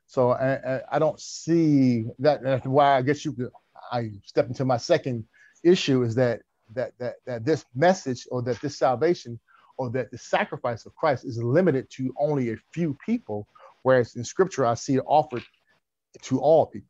[0.07, 2.43] So I, I don't see that.
[2.43, 3.49] That's why I guess you could.
[3.95, 5.25] I step into my second
[5.63, 6.41] issue is that
[6.73, 9.39] that that that this message or that this salvation
[9.77, 13.47] or that the sacrifice of Christ is limited to only a few people,
[13.83, 15.43] whereas in Scripture I see it offered
[16.23, 16.89] to all people.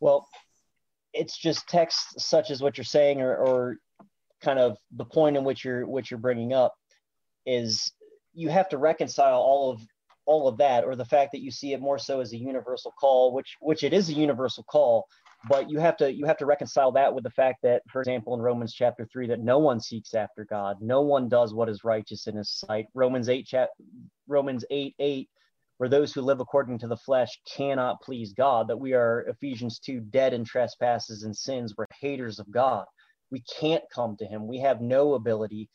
[0.00, 0.28] Well,
[1.12, 3.76] it's just text such as what you're saying, or, or
[4.42, 6.74] kind of the point in which you're which you're bringing up
[7.46, 7.92] is
[8.34, 9.80] you have to reconcile all of
[10.26, 12.92] all of that or the fact that you see it more so as a universal
[13.00, 15.06] call which which it is a universal call
[15.48, 18.34] but you have to you have to reconcile that with the fact that for example
[18.34, 20.78] in romans chapter 3 that no one seeks after god.
[20.80, 22.86] No one does what is righteous in his sight.
[22.94, 23.70] Romans 8 chap
[24.26, 25.28] romans 8 8
[25.78, 28.68] where those who live according to the flesh cannot please god.
[28.68, 31.74] That we are ephesians 2 dead in trespasses and sins.
[31.76, 32.86] We're haters of god.
[33.30, 34.46] We can't come to him.
[34.46, 35.68] We have no ability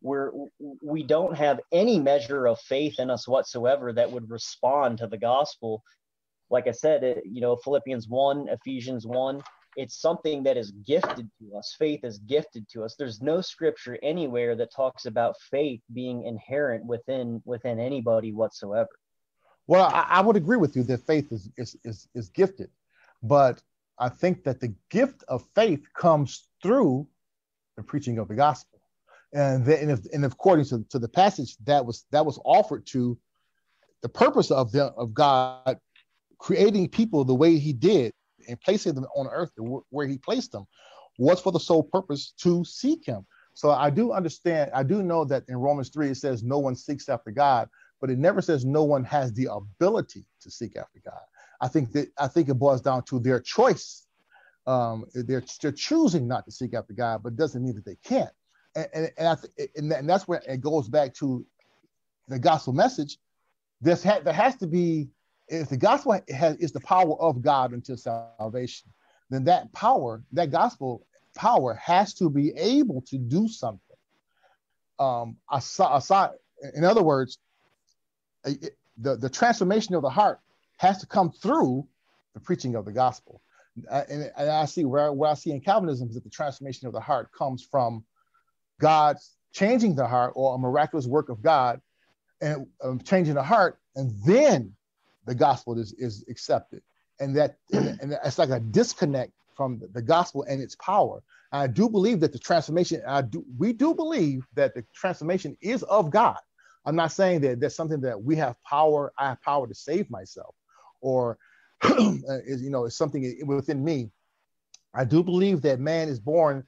[0.00, 0.30] we're
[0.82, 5.18] we don't have any measure of faith in us whatsoever that would respond to the
[5.18, 5.82] gospel.
[6.50, 9.42] Like i said it, you know philippians 1 ephesians 1
[9.76, 11.76] it's something that is gifted to us.
[11.78, 12.96] Faith is gifted to us.
[12.98, 18.88] There's no scripture anywhere that talks about faith being inherent within within anybody whatsoever.
[19.66, 22.70] Well i, I would agree with you that faith is, is is is gifted
[23.22, 23.62] but
[23.98, 27.06] i think that the gift of faith comes through
[27.76, 28.77] the preaching of the gospel
[29.32, 32.86] and then and, if, and according to, to the passage that was that was offered
[32.86, 33.18] to
[34.02, 35.78] the purpose of the of God
[36.38, 38.12] creating people the way he did
[38.48, 39.50] and placing them on earth
[39.90, 40.66] where he placed them
[41.18, 43.26] was for the sole purpose to seek him.
[43.54, 46.76] So I do understand, I do know that in Romans 3 it says no one
[46.76, 47.68] seeks after God,
[48.00, 51.20] but it never says no one has the ability to seek after God.
[51.60, 54.06] I think that I think it boils down to their choice.
[54.68, 58.30] Um, they're, they're choosing not to seek after God, but doesn't mean that they can't
[58.92, 61.44] and and, th- and, that's where it goes back to
[62.28, 63.18] the gospel message.
[63.80, 65.08] This ha- there has to be
[65.48, 68.90] if the gospel has, is the power of God until salvation,
[69.30, 73.80] then that power, that gospel power, has to be able to do something.
[74.98, 76.30] Um, aside, aside
[76.74, 77.38] in other words,
[78.44, 80.40] it, the the transformation of the heart
[80.78, 81.86] has to come through
[82.34, 83.40] the preaching of the gospel.
[83.90, 86.88] Uh, and, and, I see where, where I see in Calvinism is that the transformation
[86.88, 88.04] of the heart comes from
[88.80, 89.16] God
[89.52, 91.80] changing the heart or a miraculous work of God
[92.40, 94.72] and um, changing the heart, and then
[95.26, 96.82] the gospel is, is accepted.
[97.20, 101.22] And that and, it's like a disconnect from the gospel and its power.
[101.50, 105.82] I do believe that the transformation, I do we do believe that the transformation is
[105.84, 106.38] of God.
[106.84, 110.10] I'm not saying that that's something that we have power, I have power to save
[110.10, 110.54] myself,
[111.00, 111.38] or
[111.84, 114.10] is you know, it's something within me.
[114.94, 116.64] I do believe that man is born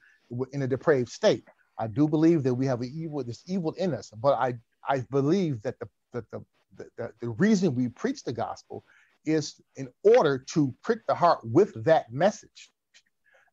[0.52, 1.44] in a depraved state.
[1.80, 4.54] I do believe that we have an evil, this evil in us, but I,
[4.86, 6.44] I believe that the, that the,
[6.76, 8.84] the, the reason we preach the gospel
[9.24, 12.70] is in order to prick the heart with that message.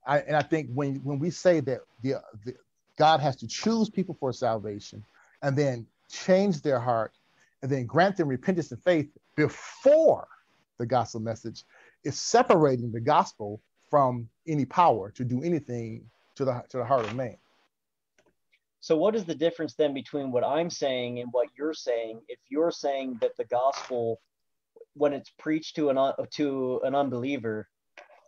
[0.06, 2.56] I, and I think when, when we say that the, the,
[2.98, 5.06] God has to choose people for salvation
[5.42, 7.14] and then change their heart
[7.62, 10.28] and then grant them repentance and faith before
[10.80, 11.64] the gospel message
[12.04, 16.04] is separating the gospel from any power to do anything
[16.36, 17.38] to the, to the heart of man.
[18.80, 22.22] So, what is the difference then between what I'm saying and what you're saying?
[22.28, 24.20] If you're saying that the gospel,
[24.94, 27.68] when it's preached to an to an unbeliever,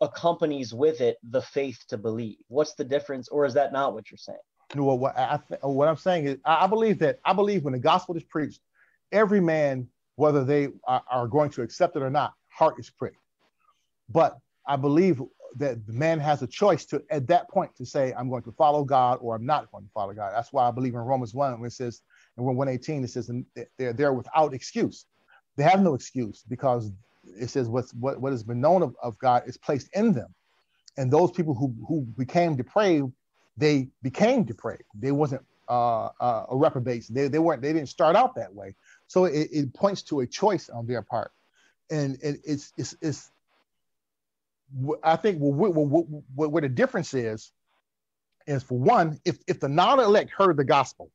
[0.02, 4.10] accompanies with it the faith to believe, what's the difference, or is that not what
[4.10, 4.38] you're saying?
[4.76, 8.16] No, what I, what I'm saying is, I believe that I believe when the gospel
[8.16, 8.62] is preached,
[9.12, 13.18] every man, whether they are, are going to accept it or not, heart is pricked.
[14.10, 15.22] But I believe
[15.56, 18.52] that the man has a choice to at that point to say i'm going to
[18.52, 21.34] follow god or i'm not going to follow god that's why i believe in romans
[21.34, 22.02] 1 when it says
[22.40, 23.32] when 118, it says
[23.78, 25.06] they're there without excuse.
[25.58, 26.92] They have no excuse because
[27.40, 30.34] it says what's what, what has been known of, of God is placed in them.
[30.98, 33.12] And those people who, who became depraved,
[33.58, 34.84] they became depraved.
[34.98, 37.08] They wasn't uh, uh, a reprobates.
[37.08, 38.76] They, they weren't, they didn't start out that way.
[39.08, 41.32] So it, it points to a choice on their part.
[41.92, 43.32] And it, it's, it's, it's,
[45.04, 47.52] I think what, what, what, what the difference is,
[48.48, 51.10] is for one, if, if the non-elect heard the gospel,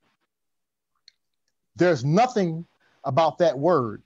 [1.77, 2.65] there's nothing
[3.05, 4.03] about that word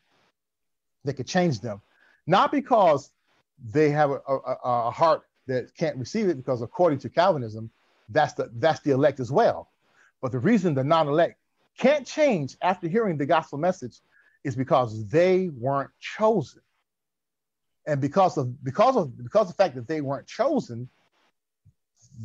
[1.04, 1.80] that could change them.
[2.26, 3.10] Not because
[3.72, 7.70] they have a, a, a, heart that can't receive it, because according to Calvinism,
[8.10, 9.68] that's the that's the elect as well.
[10.20, 11.38] But the reason the non-elect
[11.76, 14.00] can't change after hearing the gospel message
[14.44, 16.60] is because they weren't chosen.
[17.88, 20.88] And because of because of because of the fact that they weren't chosen,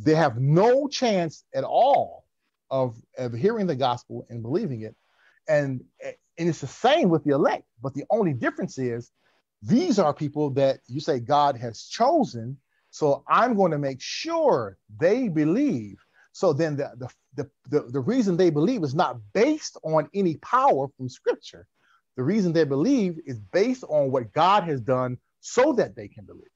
[0.02, 2.24] they have no chance at all
[2.70, 4.94] of, of hearing the gospel and believing it.
[5.48, 9.10] And, and it's the same with the elect, but the only difference is
[9.62, 12.58] these are people that you say God has chosen.
[12.90, 15.96] So I'm going to make sure they believe.
[16.32, 20.36] So then the, the, the, the, the reason they believe is not based on any
[20.38, 21.66] power from scripture.
[22.16, 26.24] The reason they believe is based on what God has done so that they can
[26.24, 26.48] believe.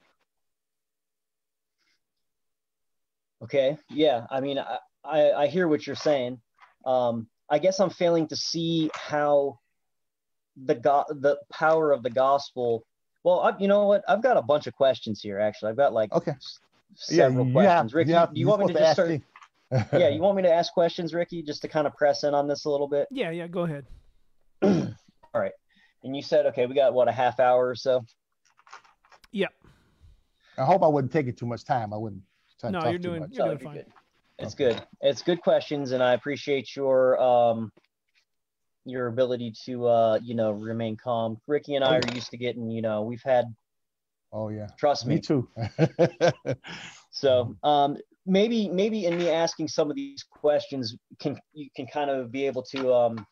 [3.43, 3.77] Okay.
[3.91, 4.27] Yeah.
[4.31, 6.41] I mean, I, I, I hear what you're saying.
[6.87, 9.59] Um, I guess I'm failing to see how
[10.57, 12.87] the go- the power of the gospel.
[13.25, 14.05] Well, I, you know what?
[14.09, 15.39] I've got a bunch of questions here.
[15.39, 16.33] Actually, I've got like okay.
[16.95, 17.93] several yeah, questions.
[17.93, 19.21] Have, Ricky, have, do you want me to just start?
[19.93, 22.49] yeah, you want me to ask questions, Ricky, just to kind of press in on
[22.49, 23.07] this a little bit?
[23.11, 23.85] Yeah, yeah, go ahead.
[24.63, 25.53] All right.
[26.05, 28.03] And you said, okay, we got what a half hour or so.
[29.33, 29.53] Yep.
[30.59, 31.93] I hope I wouldn't take it too much time.
[31.93, 32.23] I wouldn't.
[32.65, 33.75] No, you're doing you're doing fine.
[33.75, 33.87] Good.
[34.39, 34.75] It's okay.
[34.75, 34.87] good.
[35.01, 37.71] It's good questions, and I appreciate your um
[38.85, 41.41] your ability to uh you know remain calm.
[41.47, 43.45] Ricky and I are used to getting you know we've had.
[44.33, 44.69] Oh yeah.
[44.79, 45.17] Trust me.
[45.17, 45.49] Me too.
[47.11, 52.11] so um maybe maybe in me asking some of these questions can you can kind
[52.11, 53.27] of be able to um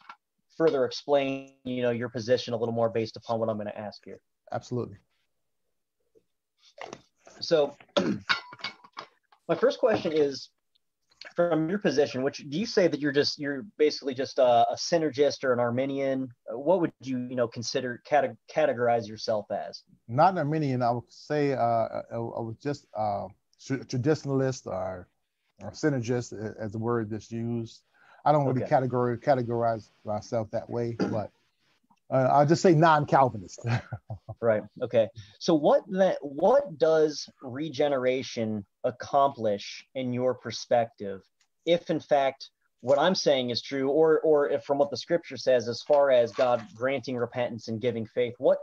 [0.57, 3.79] further explain you know your position a little more based upon what I'm going to
[3.79, 4.21] ask here.
[4.53, 4.97] Absolutely.
[7.41, 7.77] So
[9.49, 10.51] my first question is
[11.35, 14.75] from your position, which do you say that you're just you're basically just a, a
[14.77, 16.29] synergist or an Arminian?
[16.51, 19.83] What would you you know consider cate- categorize yourself as?
[20.09, 20.83] Not an Arminian.
[20.83, 23.27] I would say uh, I, I was just uh,
[23.61, 25.09] traditionalist or,
[25.63, 27.83] or synergist as the word that's used.
[28.25, 28.75] I don't really okay.
[28.75, 31.31] categorize categorize myself that way, but
[32.11, 33.67] uh, I'll just say non-Calvinist.
[34.41, 34.63] right.
[34.83, 35.09] Okay.
[35.39, 41.23] So what that what does regeneration accomplish in your perspective,
[41.65, 45.37] if in fact what I'm saying is true, or or if from what the Scripture
[45.37, 48.59] says, as far as God granting repentance and giving faith, what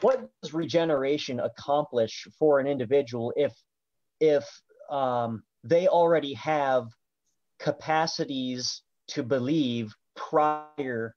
[0.00, 3.52] what does regeneration accomplish for an individual if
[4.20, 4.44] if
[4.90, 6.88] um, they already have
[7.58, 11.14] capacities to believe prior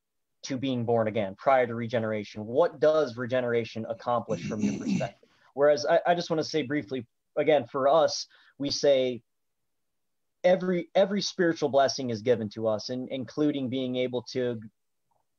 [0.47, 2.45] to being born again, prior to regeneration?
[2.45, 5.29] What does regeneration accomplish from your perspective?
[5.54, 7.06] Whereas I, I just want to say briefly,
[7.37, 8.27] again, for us,
[8.58, 9.21] we say
[10.43, 14.60] every every spiritual blessing is given to us, and including being able to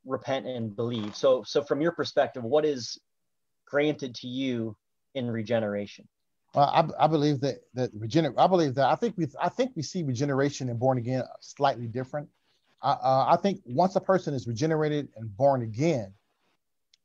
[0.05, 1.17] repent and believe.
[1.17, 2.99] So so from your perspective, what is
[3.67, 4.77] granted to you
[5.15, 6.07] in regeneration?
[6.55, 8.39] Well, I, I believe that that regenerate.
[8.39, 11.87] I believe that I think we I think we see regeneration and born again slightly
[11.87, 12.29] different.
[12.83, 16.13] I, uh, I think once a person is regenerated and born again,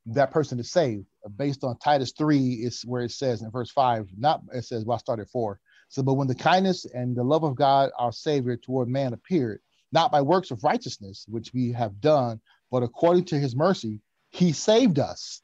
[0.07, 1.05] that person is saved.
[1.37, 4.95] Based on Titus 3 is where it says in verse 5, not it says, well,
[4.95, 5.59] I started 4.
[5.87, 9.61] So, but when the kindness and the love of God, our Savior, toward man appeared,
[9.91, 14.01] not by works of righteousness, which we have done, but according to his mercy,
[14.31, 15.43] he saved us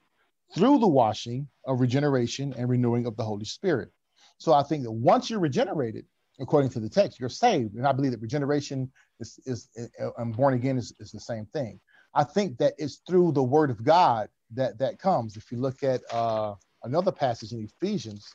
[0.55, 3.91] through the washing of regeneration and renewing of the Holy Spirit.
[4.39, 6.05] So I think that once you're regenerated,
[6.39, 7.75] according to the text, you're saved.
[7.75, 11.45] And I believe that regeneration is, is, is and born again is, is the same
[11.47, 11.79] thing.
[12.13, 15.37] I think that it's through the word of God that that comes.
[15.37, 18.33] If you look at uh, another passage in Ephesians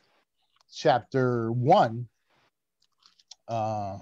[0.73, 2.07] chapter one,
[3.47, 3.97] uh,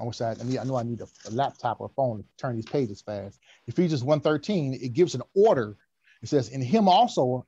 [0.00, 1.90] I wish I, had, I, need, I know I need a, a, laptop or a
[1.90, 3.40] phone to turn these pages fast.
[3.66, 5.76] Ephesians 1.13, it gives an order.
[6.22, 7.46] It says, in him also,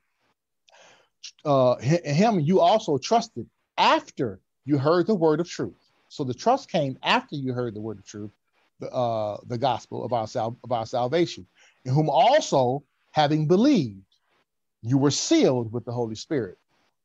[1.45, 3.47] uh, in him you also trusted
[3.77, 4.39] after
[4.71, 5.91] you heard the word of truth.
[6.07, 8.31] So the trust came after you heard the word of truth,
[8.79, 11.45] the, uh, the gospel of our, sal- of our salvation,
[11.85, 14.05] in whom also, having believed,
[14.81, 16.57] you were sealed with the Holy Spirit.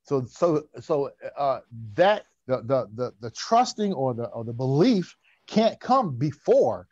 [0.05, 1.61] So, so, so uh,
[1.95, 5.17] that the, the the the trusting or the or the belief
[5.49, 6.87] can't come before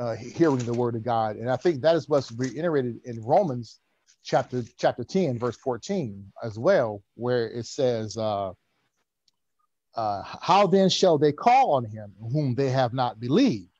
[0.00, 1.36] uh, hearing the word of God.
[1.36, 3.78] And I think that is what's reiterated in Romans
[4.24, 8.52] chapter chapter 10, verse 14 as well, where it says, uh,
[9.96, 13.70] uh, how then shall they call on him whom they have not believed?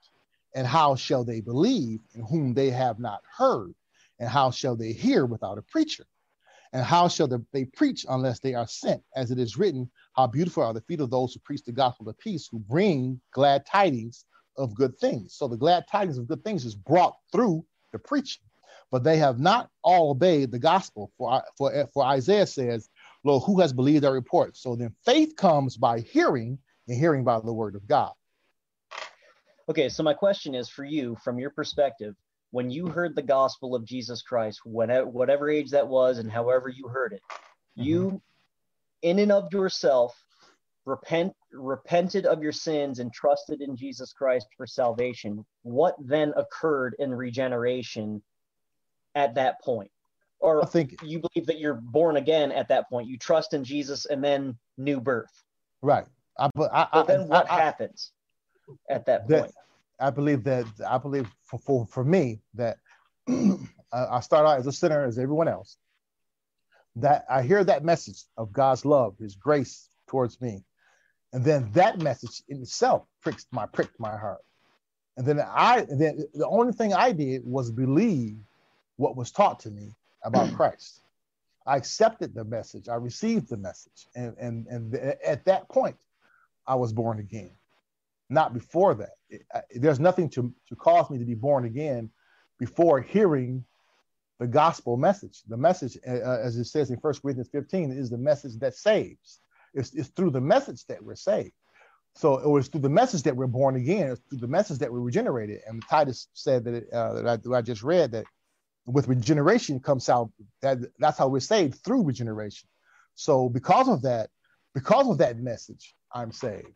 [0.55, 3.75] And how shall they believe in whom they have not heard?
[4.19, 6.07] And how shall they hear without a preacher?
[6.73, 9.03] And how shall they preach unless they are sent?
[9.15, 12.09] As it is written, How beautiful are the feet of those who preach the gospel
[12.09, 14.25] of peace, who bring glad tidings
[14.59, 15.35] of good things.
[15.35, 18.43] So the glad tidings of good things is brought through the preaching,
[18.91, 21.13] but they have not all obeyed the gospel.
[21.19, 22.89] For, for, for Isaiah says,
[23.25, 24.57] Lord, who has believed our report?
[24.57, 26.59] So then faith comes by hearing,
[26.89, 28.13] and hearing by the word of God.
[29.69, 32.15] Okay, so my question is for you, from your perspective,
[32.53, 36.69] when you heard the gospel of Jesus Christ, whatever, whatever age that was and however
[36.69, 37.83] you heard it, mm-hmm.
[37.83, 38.23] you,
[39.03, 40.15] in and of yourself,
[40.85, 45.45] repent, repented of your sins and trusted in Jesus Christ for salvation.
[45.63, 48.23] What then occurred in regeneration
[49.17, 49.91] at that point?
[50.41, 53.09] Or I think you believe that you're born again at that point.
[53.09, 55.43] You trust in Jesus and then new birth.
[55.83, 56.07] Right.
[56.39, 58.13] I, I, but then what I, happens
[58.91, 59.55] at that, that point?
[59.99, 62.79] I believe that I believe for for, for me that
[63.29, 65.79] I start out as a sinner as everyone else.
[66.97, 70.65] That I hear that message of God's love, His grace towards me,
[71.33, 74.43] and then that message in itself pricks my pricked my heart.
[75.17, 78.37] And then I then the only thing I did was believe
[78.97, 79.95] what was taught to me
[80.27, 81.01] about Christ.
[81.67, 82.89] I accepted the message.
[82.89, 84.07] I received the message.
[84.15, 85.97] And, and, and at that point,
[86.67, 87.53] I was born again.
[88.29, 89.17] Not before that.
[89.31, 92.11] It, I, there's nothing to, to cause me to be born again
[92.59, 93.65] before hearing
[94.39, 95.43] the gospel message.
[95.49, 98.75] The message, uh, uh as it says in First Corinthians 15, is the message that
[98.75, 99.41] saves.
[99.75, 101.53] It's, it's through the message that we're saved.
[102.15, 104.17] So it was through the message that we're born again.
[104.29, 105.61] Through the message that we're regenerated.
[105.67, 108.25] And Titus said that, it, uh, that, I, that I just read that
[108.87, 110.31] with regeneration comes out
[110.63, 112.69] that that's how we're saved through regeneration.
[113.15, 114.31] So because of that,
[114.75, 116.73] because of that message, I'm saved.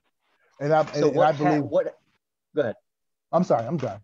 [0.60, 1.96] And I, so and, and I believe ha- what
[2.54, 2.74] go ahead.
[3.32, 4.00] I'm sorry, I'm done.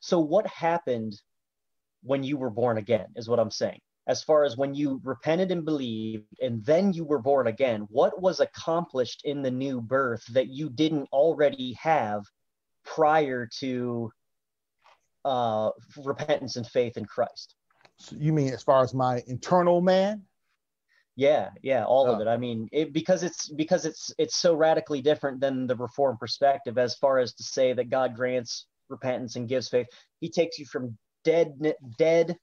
[0.00, 1.20] So what happened
[2.02, 3.80] when you were born again is what I'm saying.
[4.08, 8.22] As far as when you repented and believed and then you were born again, what
[8.22, 12.22] was accomplished in the new birth that you didn't already have
[12.84, 14.12] prior to
[15.26, 15.70] uh,
[16.04, 17.56] repentance and faith in Christ.
[17.98, 20.22] So you mean as far as my internal man?
[21.16, 22.22] Yeah, yeah, all of oh.
[22.22, 22.28] it.
[22.28, 26.78] I mean, it, because it's because it's it's so radically different than the reform perspective
[26.78, 29.86] as far as to say that God grants repentance and gives faith.
[30.20, 32.36] He takes you from dead dead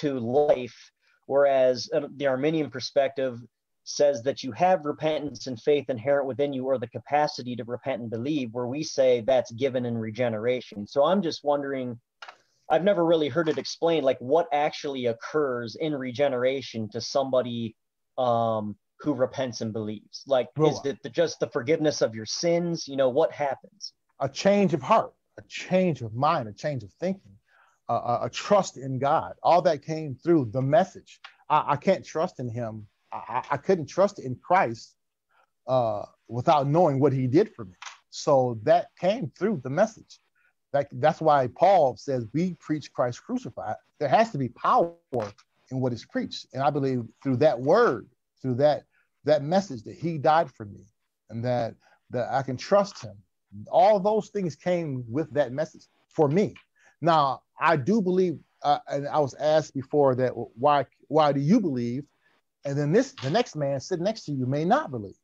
[0.00, 0.90] to life,
[1.26, 3.38] whereas uh, the Arminian perspective
[3.84, 8.02] says that you have repentance and faith inherent within you or the capacity to repent
[8.02, 11.98] and believe where we say that's given in regeneration so i'm just wondering
[12.70, 17.76] I've never really heard it explained, like what actually occurs in regeneration to somebody
[18.18, 20.24] um, who repents and believes.
[20.26, 22.86] Like, well, is it the, just the forgiveness of your sins?
[22.86, 23.92] You know, what happens?
[24.20, 27.32] A change of heart, a change of mind, a change of thinking,
[27.88, 29.34] uh, a trust in God.
[29.42, 31.20] All that came through the message.
[31.48, 32.86] I, I can't trust in Him.
[33.12, 34.96] I, I couldn't trust in Christ
[35.66, 37.74] uh, without knowing what He did for me.
[38.10, 40.20] So that came through the message.
[40.72, 43.76] That, that's why Paul says we preach Christ crucified.
[43.98, 44.92] There has to be power
[45.70, 46.46] in what is preached.
[46.52, 48.08] And I believe through that word,
[48.40, 48.84] through that
[49.24, 50.80] that message that he died for me
[51.30, 51.74] and that
[52.10, 53.16] that I can trust him.
[53.70, 56.54] All those things came with that message for me.
[57.00, 61.60] Now, I do believe uh, and I was asked before that why why do you
[61.60, 62.04] believe?
[62.64, 65.16] And then this the next man sitting next to you may not believe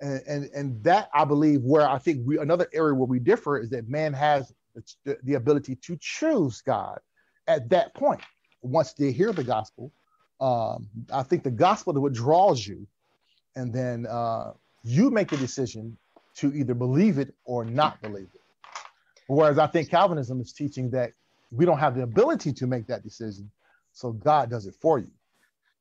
[0.00, 3.58] and, and and that I believe where I think we another area where we differ
[3.58, 4.52] is that man has
[5.04, 6.98] the, the ability to choose God
[7.46, 8.20] at that point
[8.62, 9.92] once they hear the gospel.
[10.40, 12.86] Um, I think the gospel that draws you,
[13.56, 14.52] and then uh,
[14.84, 15.96] you make a decision
[16.36, 18.40] to either believe it or not believe it.
[19.26, 21.12] Whereas I think Calvinism is teaching that
[21.50, 23.50] we don't have the ability to make that decision,
[23.92, 25.10] so God does it for you.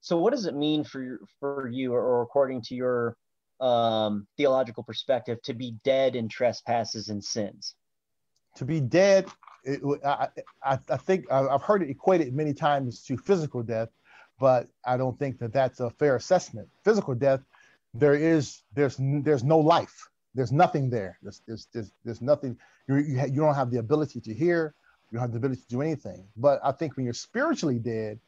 [0.01, 3.15] So, what does it mean for for you, or according to your
[3.59, 7.75] um, theological perspective to be dead in trespasses and sins?
[8.57, 9.27] To be dead,
[9.63, 10.29] it, I,
[10.63, 13.89] I, I, think I've heard it equated many times to physical death,
[14.39, 16.67] but I don't think that that's a fair assessment.
[16.83, 17.41] Physical death,
[17.93, 20.09] there is there's there's no life.
[20.33, 21.17] There's nothing there.
[21.21, 22.57] There's there's there's, there's nothing.
[22.87, 24.73] You, you, you don't have the ability to hear.
[25.11, 26.25] You don't have the ability to do anything.
[26.35, 28.19] But I think when you're spiritually dead,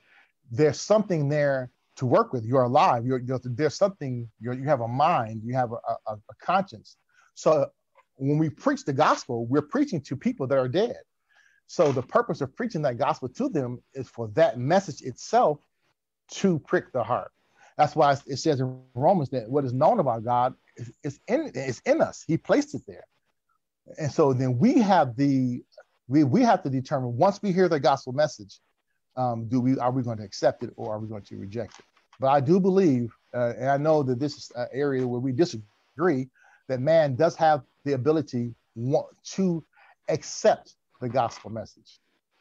[0.51, 2.45] there's something there to work with.
[2.45, 3.05] You're alive.
[3.05, 4.29] You're, you're there's something.
[4.39, 5.41] You're, you have a mind.
[5.43, 5.77] You have a,
[6.07, 6.97] a, a conscience.
[7.35, 7.69] So
[8.19, 10.97] when we preach the gospel, we're preaching to people that are dead.
[11.67, 15.59] So the purpose of preaching that gospel to them is for that message itself
[16.31, 17.31] to prick the heart.
[17.77, 21.51] That's why it says in Romans that what is known about God is, is in
[21.55, 22.25] is in us.
[22.27, 23.05] He placed it there,
[23.97, 25.63] and so then we have the
[26.09, 28.59] we we have to determine once we hear the gospel message,
[29.15, 31.79] um, do we are we going to accept it or are we going to reject
[31.79, 31.85] it?
[32.19, 35.31] But I do believe, uh, and I know that this is an area where we
[35.31, 36.27] disagree,
[36.67, 38.53] that man does have the ability
[39.23, 39.63] to
[40.07, 41.99] accept the gospel message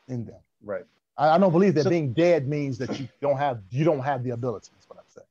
[0.09, 0.41] in them.
[0.63, 0.85] Right.
[1.17, 4.01] I, I don't believe that so, being dead means that you don't have you don't
[4.01, 4.71] have the ability.
[4.75, 5.27] That's what I'm saying.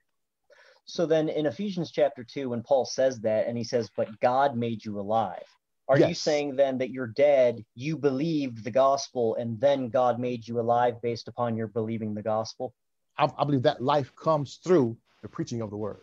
[0.85, 4.55] So then in Ephesians chapter 2, when Paul says that, and he says, But God
[4.55, 5.43] made you alive,
[5.89, 6.09] are yes.
[6.09, 10.59] you saying then that you're dead, you believed the gospel, and then God made you
[10.59, 12.73] alive based upon your believing the gospel?
[13.17, 16.01] I, I believe that life comes through the preaching of the word.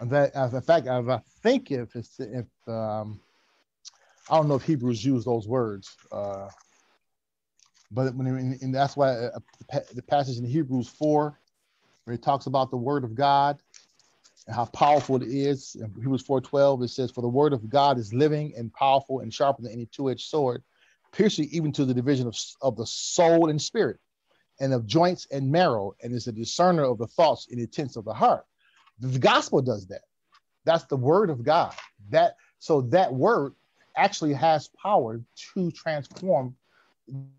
[0.00, 3.20] That, as in fact, I think if it's, if, um,
[4.28, 6.48] I don't know if Hebrews use those words, uh,
[7.90, 9.38] but when, and that's why uh,
[9.94, 11.38] the passage in Hebrews 4
[12.06, 13.58] where he talks about the word of God
[14.46, 15.74] and how powerful it is.
[15.74, 19.34] In Hebrews 4:12, it says, For the word of God is living and powerful and
[19.34, 20.62] sharper than any two-edged sword,
[21.12, 23.98] piercing even to the division of, of the soul and spirit,
[24.60, 28.04] and of joints and marrow, and is a discerner of the thoughts and intents of
[28.04, 28.46] the heart.
[29.00, 30.02] The gospel does that.
[30.64, 31.74] That's the word of God.
[32.10, 33.54] That so that word
[33.96, 35.20] actually has power
[35.54, 36.56] to transform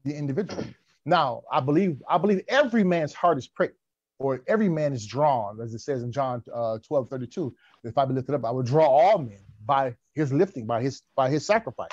[0.03, 0.63] the individual.
[1.05, 3.77] Now, I believe I believe every man's heart is pricked
[4.19, 7.55] or every man is drawn, as it says in John uh, 12, 32.
[7.83, 11.03] If I be lifted up, I will draw all men by his lifting, by his
[11.15, 11.91] by his sacrifice.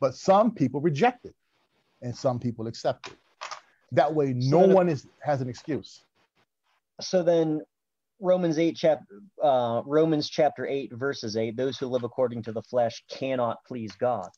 [0.00, 1.34] But some people reject it,
[2.02, 3.16] and some people accept it.
[3.92, 6.02] That way, no one is has an excuse.
[7.00, 7.62] So then,
[8.20, 12.62] Romans eight chapter uh, Romans chapter eight verses eight: those who live according to the
[12.62, 14.28] flesh cannot please God.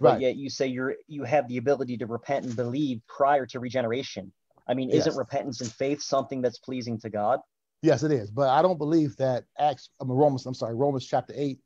[0.00, 0.20] But right.
[0.20, 4.32] yet you say you're you have the ability to repent and believe prior to regeneration.
[4.68, 5.06] I mean, yes.
[5.06, 7.40] isn't repentance and faith something that's pleasing to God?
[7.82, 8.30] Yes, it is.
[8.30, 11.58] But I don't believe that Acts, I mean, Romans, I'm sorry, Romans chapter 8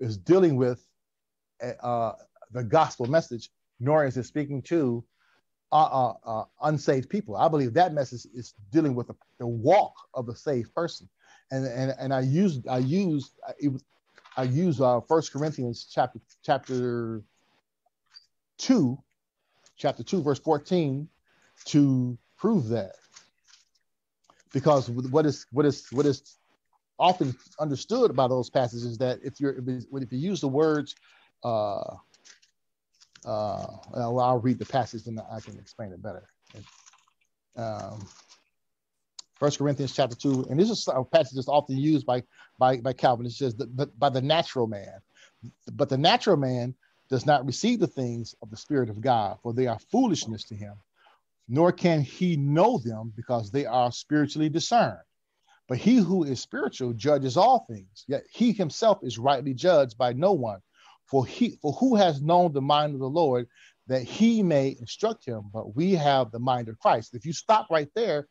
[0.00, 0.80] is dealing with
[1.82, 2.12] uh,
[2.52, 5.04] the gospel message, nor is it speaking to
[5.72, 7.36] uh, uh, uh unsaved people.
[7.36, 11.08] I believe that message is dealing with the, the walk of a saved person.
[11.50, 13.32] And, and, and I use I use
[14.36, 17.22] I use uh, First Corinthians chapter chapter
[18.58, 18.98] two,
[19.76, 21.08] chapter two, verse 14
[21.66, 22.92] to prove that.
[24.52, 26.36] Because what is what is what is
[26.98, 30.94] often understood by those passages that if you're if you use the words
[31.44, 31.96] uh
[33.24, 36.28] uh well I'll read the passage and I can explain it better.
[37.56, 38.06] Um
[39.38, 42.22] First Corinthians chapter two, and this is a passage that's often used by
[42.58, 43.24] by, by Calvin.
[43.24, 45.00] It says, that, by the natural man,
[45.72, 46.74] but the natural man
[47.08, 50.54] does not receive the things of the Spirit of God, for they are foolishness to
[50.54, 50.74] him,
[51.48, 54.98] nor can he know them because they are spiritually discerned.
[55.68, 60.12] But he who is spiritual judges all things, yet he himself is rightly judged by
[60.12, 60.60] no one.
[61.10, 63.48] For he for who has known the mind of the Lord
[63.88, 67.14] that he may instruct him, but we have the mind of Christ.
[67.14, 68.28] If you stop right there,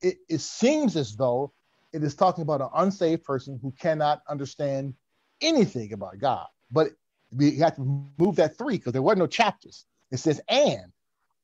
[0.00, 1.52] it, it seems as though
[1.92, 4.94] it is talking about an unsaved person who cannot understand
[5.42, 6.46] anything about God.
[6.70, 6.88] But
[7.30, 9.84] we have to move that three because there were no chapters.
[10.10, 10.92] It says, and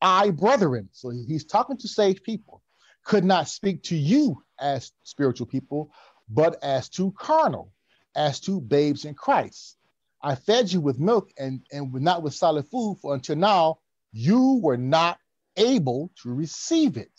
[0.01, 2.63] I, brethren, so he's talking to saved people,
[3.05, 5.91] could not speak to you as spiritual people,
[6.29, 7.73] but as to carnal,
[8.15, 9.78] as to babes in Christ.
[10.23, 13.79] I fed you with milk and, and not with solid food, for until now
[14.13, 15.19] you were not
[15.57, 17.13] able to receive it.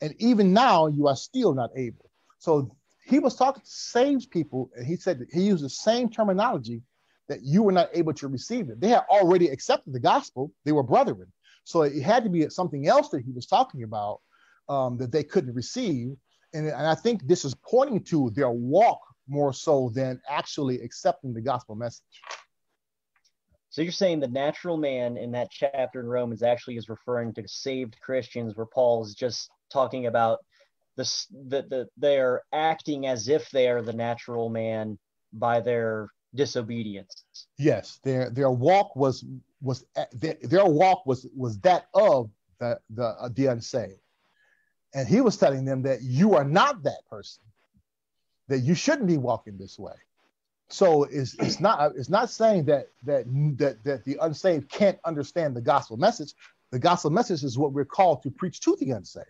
[0.00, 2.10] And even now you are still not able.
[2.38, 2.74] So
[3.04, 6.82] he was talking to saved people, and he said he used the same terminology
[7.28, 8.80] that you were not able to receive it.
[8.80, 11.32] They had already accepted the gospel, they were brethren.
[11.64, 14.20] So it had to be something else that he was talking about
[14.68, 16.16] um, that they couldn't receive.
[16.52, 21.32] And, and I think this is pointing to their walk more so than actually accepting
[21.32, 22.04] the gospel message.
[23.70, 27.48] So you're saying the natural man in that chapter in Romans actually is referring to
[27.48, 30.40] saved Christians, where Paul is just talking about
[30.96, 34.98] this that the, they are acting as if they are the natural man
[35.32, 37.24] by their disobedience.
[37.58, 39.24] Yes, their their walk was
[39.62, 44.00] was their, their walk was was that of the the the unsaved,
[44.94, 47.42] and he was telling them that you are not that person,
[48.52, 49.94] that you shouldn't be walking this way.
[50.68, 53.24] So it's it's not it's not saying that that
[53.58, 56.34] that that the unsaved can't understand the gospel message.
[56.70, 59.26] The gospel message is what we're called to preach to the unsaved.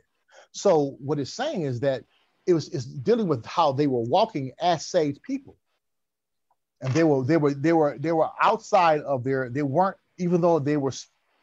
[0.53, 2.05] So what it's saying is that
[2.47, 5.57] it was it's dealing with how they were walking as saved people
[6.81, 10.41] and they were they were they were they were outside of their they weren't even
[10.41, 10.93] though they were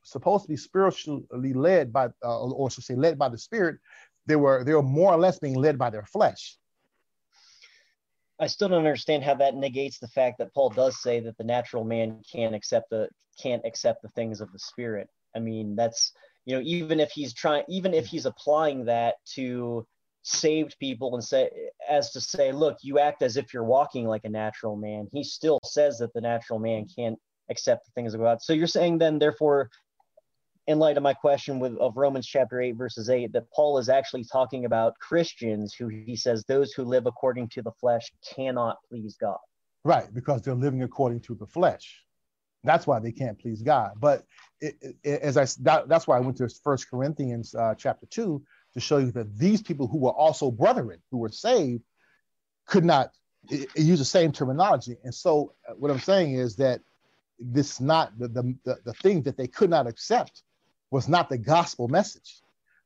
[0.04, 3.78] supposed to be spiritually led by uh, or should say led by the spirit
[4.26, 6.58] they were they were more or less being led by their flesh
[8.40, 11.44] i still don't understand how that negates the fact that paul does say that the
[11.44, 13.08] natural man can't accept the
[13.42, 15.10] can't accept the things of the spirit.
[15.36, 16.12] I mean that's
[16.46, 19.86] you know even if he's trying even if he's applying that to
[20.24, 21.50] saved people and say
[21.90, 25.24] as to say look you act as if you're walking like a natural man he
[25.24, 27.18] still says that the natural man can't
[27.50, 28.42] accept the things of god.
[28.42, 29.70] So you're saying then therefore
[30.70, 33.90] in light of my question with of romans chapter 8 verses 8 that paul is
[33.90, 38.78] actually talking about christians who he says those who live according to the flesh cannot
[38.88, 39.40] please god.
[39.84, 42.04] Right because they're living according to the flesh.
[42.64, 43.94] That's why they can't please god.
[43.98, 44.26] But
[44.62, 48.42] it, it, as i that, that's why i went to first corinthians uh, chapter 2
[48.76, 51.82] to show you that these people who were also brethren, who were saved,
[52.68, 53.10] could not
[53.76, 54.98] use the same terminology.
[55.04, 56.82] And so, uh, what I'm saying is that
[57.40, 60.44] this not the, the, the thing that they could not accept
[60.92, 62.42] was not the gospel message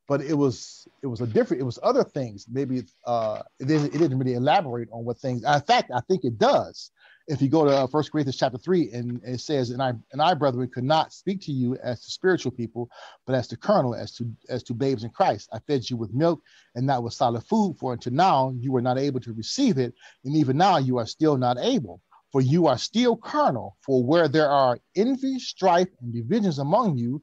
[0.08, 3.93] but it was it was a different it was other things maybe uh it didn't,
[3.93, 6.91] it didn't really elaborate on what things in fact i think it does
[7.28, 10.22] if you go to uh, First Corinthians chapter three, and it says, "And I and
[10.22, 12.89] I, brethren, could not speak to you as to spiritual people,
[13.26, 15.49] but as to carnal, as to as to babes in Christ.
[15.54, 16.41] I fed you with milk
[16.76, 19.93] and not with solid food, for until now you were not able to receive it,
[20.26, 22.01] and even now you are still not able."
[22.32, 27.22] For you are still carnal, for where there are envy, strife, and divisions among you,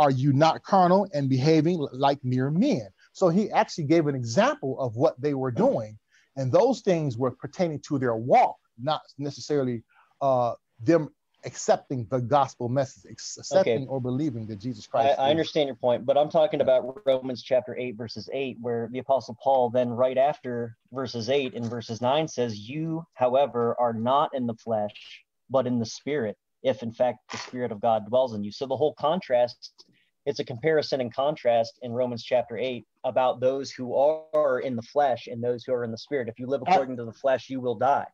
[0.00, 2.88] are you not carnal and behaving like mere men?
[3.12, 5.98] So he actually gave an example of what they were doing,
[6.36, 9.82] and those things were pertaining to their walk not necessarily
[10.22, 11.10] uh, them
[11.44, 13.86] accepting the gospel message, accepting okay.
[13.86, 15.18] or believing that Jesus Christ.
[15.18, 18.88] I, I understand your point, but I'm talking about Romans chapter 8, verses 8, where
[18.90, 23.92] the Apostle Paul then, right after verses 8 and verses 9, says, You, however, are
[23.92, 28.06] not in the flesh, but in the spirit, if in fact the Spirit of God
[28.06, 28.52] dwells in you.
[28.52, 29.84] So the whole contrast,
[30.26, 34.82] it's a comparison and contrast in Romans chapter 8 about those who are in the
[34.82, 36.28] flesh and those who are in the spirit.
[36.28, 38.06] If you live according to the flesh, you will die.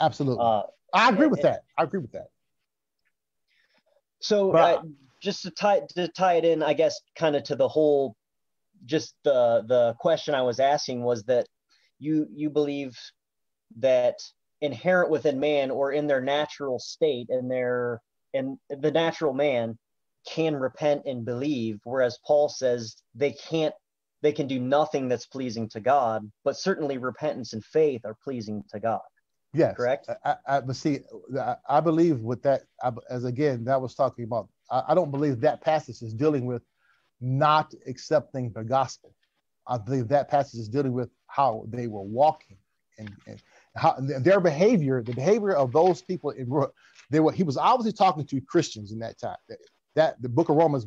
[0.00, 0.44] Absolutely.
[0.44, 1.62] Uh, I agree with that.
[1.78, 2.28] I agree with that.
[4.20, 4.82] So uh,
[5.20, 8.16] just to tie to tie it in, I guess, kind of to the whole,
[8.86, 11.46] just the the question I was asking was that
[11.98, 12.96] you you believe
[13.78, 14.16] that
[14.60, 18.00] inherent within man or in their natural state and their
[18.32, 19.78] and the natural man
[20.26, 23.74] can repent and believe, whereas Paul says they can't
[24.22, 28.64] they can do nothing that's pleasing to God, but certainly repentance and faith are pleasing
[28.70, 29.02] to God.
[29.52, 30.08] Yes, correct.
[30.24, 31.00] I, I, but see,
[31.38, 34.48] I, I believe with that, I, as again, that was talking about.
[34.70, 36.62] I, I don't believe that passage is dealing with
[37.20, 39.14] not accepting the gospel.
[39.66, 42.56] I believe that passage is dealing with how they were walking
[42.98, 43.40] and, and
[43.76, 46.48] how their behavior, the behavior of those people in
[47.10, 47.32] they were.
[47.32, 49.36] He was obviously talking to Christians in that time.
[49.48, 49.58] That,
[49.94, 50.86] that the Book of Romans,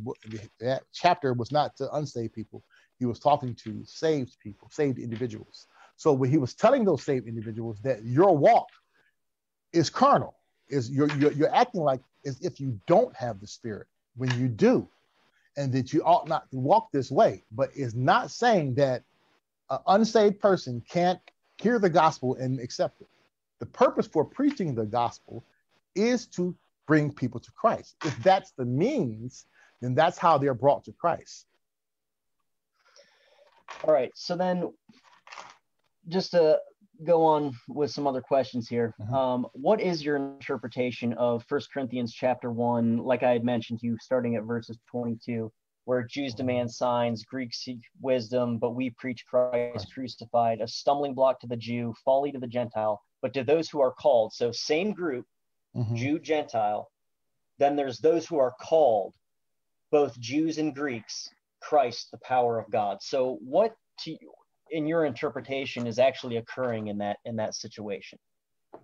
[0.60, 2.64] that chapter was not to unsaved people.
[3.00, 5.68] He was talking to saved people, saved individuals.
[5.96, 8.68] So when he was telling those saved individuals that your walk
[9.74, 10.36] is carnal,
[10.70, 14.48] is you're, you're, you're acting like as if you don't have the spirit when you
[14.48, 14.88] do,
[15.56, 19.04] and that you ought not to walk this way, but is not saying that
[19.70, 21.20] an unsaved person can't
[21.58, 23.08] hear the gospel and accept it.
[23.60, 25.44] The purpose for preaching the gospel
[25.96, 26.56] is to
[26.86, 27.96] bring people to Christ.
[28.06, 29.46] If that's the means,
[29.82, 31.46] then that's how they're brought to Christ.
[33.84, 34.12] All right.
[34.16, 34.72] So then
[36.08, 36.60] just to
[37.04, 38.94] go on with some other questions here.
[39.00, 39.14] Mm-hmm.
[39.14, 42.98] Um, what is your interpretation of First Corinthians chapter one?
[42.98, 45.52] Like I had mentioned to you, starting at verses 22,
[45.88, 51.40] where Jews demand signs, Greeks seek wisdom, but we preach Christ crucified, a stumbling block
[51.40, 54.34] to the Jew, folly to the Gentile, but to those who are called.
[54.34, 55.26] So same group,
[55.74, 55.96] mm-hmm.
[55.96, 56.92] Jew, Gentile.
[57.58, 59.16] Then there's those who are called,
[59.90, 61.30] both Jews and Greeks.
[61.62, 63.02] Christ, the power of God.
[63.02, 64.16] So what to
[64.70, 68.20] in your interpretation is actually occurring in that in that situation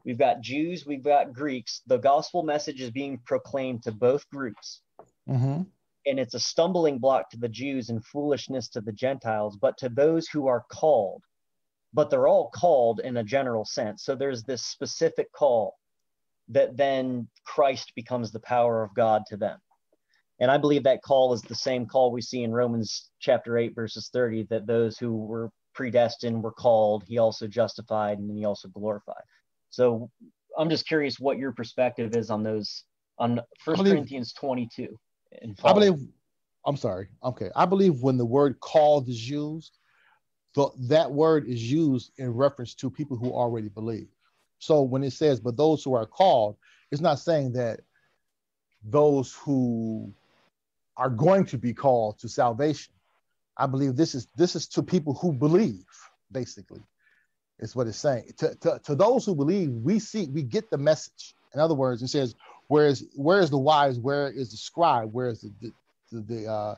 [0.05, 4.81] we've got jews we've got greeks the gospel message is being proclaimed to both groups
[5.29, 5.63] mm-hmm.
[6.05, 9.89] And it's a stumbling block to the jews and foolishness to the gentiles but to
[9.89, 11.23] those who are called.
[11.93, 14.03] But they're all called in a general sense.
[14.03, 15.75] So there's this specific call
[16.49, 19.59] that then christ becomes the power of god to them.
[20.39, 23.75] And I believe that call is the same call we see in Romans chapter 8,
[23.75, 28.67] verses 30, that those who were predestined were called he also justified and he also
[28.69, 29.23] glorified.
[29.69, 30.09] So
[30.57, 32.83] i'm just curious what your perspective is on those
[33.19, 34.97] on first corinthians 22
[35.63, 35.95] i believe
[36.65, 39.77] i'm sorry okay i believe when the word called is used
[40.55, 44.07] the, that word is used in reference to people who already believe
[44.59, 46.57] So when it says, but those who are called,
[46.91, 47.81] it's not saying that
[48.83, 50.13] those who
[50.97, 52.93] are going to be called to salvation.
[53.57, 55.85] I believe this is this is to people who believe,
[56.31, 56.81] basically,
[57.59, 58.31] is what it's saying.
[58.39, 61.35] To, to, to those who believe, we see we get the message.
[61.53, 62.35] In other words, it says,
[62.73, 63.99] where is where is the wise?
[63.99, 65.13] Where is the scribe?
[65.13, 65.73] Where is the the,
[66.11, 66.75] the, the uh,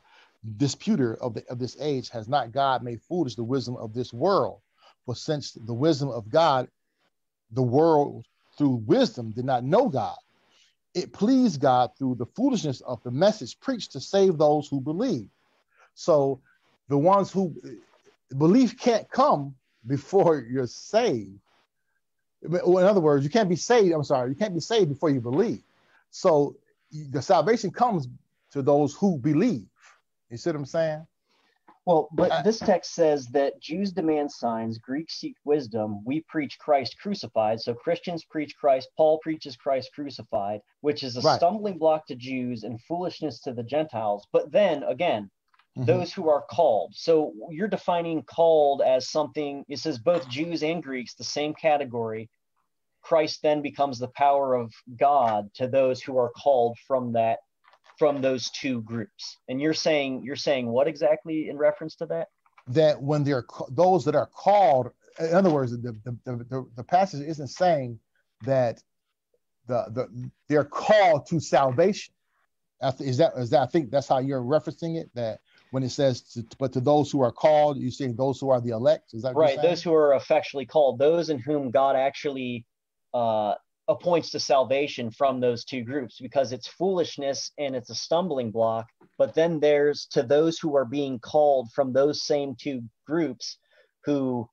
[0.58, 2.10] disputer of, the, of this age?
[2.10, 4.60] Has not God made foolish the wisdom of this world?
[5.06, 6.68] For since the wisdom of God,
[7.52, 8.26] the world
[8.58, 10.18] through wisdom did not know God.
[10.94, 15.30] It pleased God through the foolishness of the message preached to save those who believe.
[15.96, 16.42] So
[16.90, 17.56] the ones who
[18.38, 19.56] belief can't come
[19.88, 21.40] before you're saved.
[22.44, 23.94] In other words, you can't be saved.
[23.94, 25.65] I'm sorry, you can't be saved before you believe.
[26.16, 26.56] So
[27.12, 28.08] the salvation comes
[28.52, 29.68] to those who believe.
[30.30, 31.06] You see what I'm saying?
[31.86, 36.04] Well, but this text says that Jews demand signs, Greeks seek wisdom.
[36.06, 37.60] We preach Christ crucified.
[37.60, 38.88] So Christians preach Christ.
[38.96, 41.36] Paul preaches Christ crucified, which is a right.
[41.36, 44.26] stumbling block to Jews and foolishness to the Gentiles.
[44.32, 45.30] But then again,
[45.78, 45.86] mm-hmm.
[45.86, 46.94] those who are called.
[46.96, 52.30] So you're defining called as something, it says both Jews and Greeks, the same category.
[53.06, 57.40] Christ then becomes the power of God to those who are called from that
[58.00, 59.38] from those two groups.
[59.48, 62.30] And you're saying you're saying what exactly in reference to that?
[62.68, 64.90] That when they're those that are called,
[65.20, 68.00] in other words, the the, the, the passage isn't saying
[68.44, 68.82] that
[69.68, 72.14] the, the they're called to salvation.
[73.00, 75.40] Is that is that I think that's how you're referencing it that
[75.72, 78.62] when it says to, but to those who are called, you're saying those who are
[78.62, 79.14] the elect.
[79.14, 79.62] Is that right?
[79.62, 82.66] Those who are effectually called, those in whom God actually
[83.16, 83.56] uh,
[83.88, 88.88] appoints to salvation from those two groups because it's foolishness and it's a stumbling block.
[89.18, 93.58] But then there's to those who are being called from those same two groups
[94.04, 94.50] who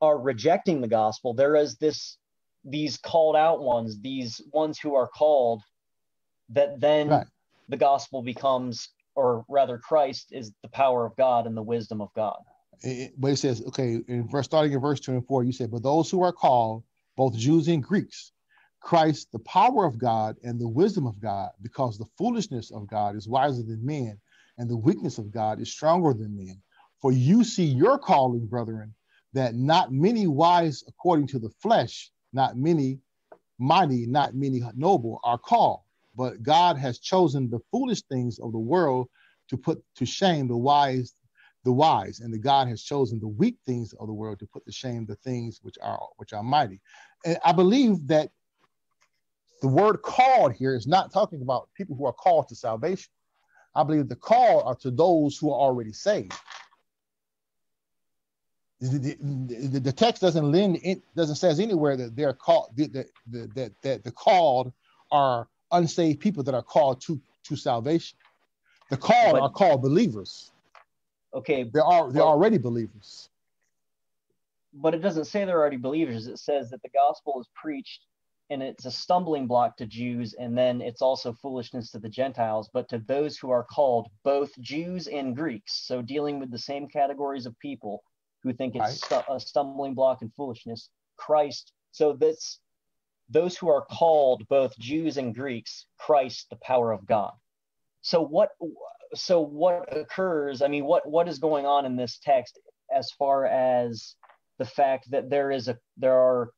[0.00, 1.32] are rejecting the gospel.
[1.32, 2.18] There is this
[2.64, 5.62] these called out ones, these ones who are called,
[6.48, 7.26] that then right.
[7.68, 12.08] the gospel becomes, or rather, Christ is the power of God and the wisdom of
[12.16, 12.38] God.
[12.80, 16.10] It, but it says, okay, in verse starting in verse 24, you said, But those
[16.10, 16.82] who are called,
[17.16, 18.32] both Jews and Greeks,
[18.80, 23.16] Christ, the power of God and the wisdom of God, because the foolishness of God
[23.16, 24.20] is wiser than men,
[24.58, 26.60] and the weakness of God is stronger than men.
[27.00, 28.94] For you see your calling, brethren,
[29.32, 32.98] that not many wise according to the flesh, not many
[33.58, 35.80] mighty, not many noble are called,
[36.16, 39.08] but God has chosen the foolish things of the world
[39.48, 41.14] to put to shame the wise
[41.64, 44.64] the wise, and the God has chosen the weak things of the world to put
[44.66, 46.80] to shame the things which are which are mighty.
[47.24, 48.30] And I believe that
[49.62, 53.10] the word called here is not talking about people who are called to salvation.
[53.74, 56.34] I believe the call are to those who are already saved.
[58.80, 62.92] The, the, the text doesn't lend it doesn't says anywhere that they're called that
[63.26, 64.72] the, that that the called
[65.10, 68.18] are unsaved people that are called to to salvation.
[68.90, 70.52] The called but, are called believers.
[71.34, 71.64] Okay.
[71.64, 73.28] They are they're already believers.
[74.72, 76.26] But it doesn't say they're already believers.
[76.26, 78.06] It says that the gospel is preached
[78.50, 82.68] and it's a stumbling block to Jews, and then it's also foolishness to the Gentiles,
[82.72, 85.86] but to those who are called both Jews and Greeks.
[85.86, 88.02] So dealing with the same categories of people
[88.42, 90.90] who think it's stu- a stumbling block and foolishness.
[91.16, 91.72] Christ.
[91.92, 92.60] So that's
[93.30, 95.86] those who are called both Jews and Greeks.
[95.98, 97.32] Christ, the power of God.
[98.02, 98.50] So what?
[99.14, 102.58] So what occurs i mean what what is going on in this text
[102.94, 104.16] as far as
[104.58, 106.50] the fact that there is a there are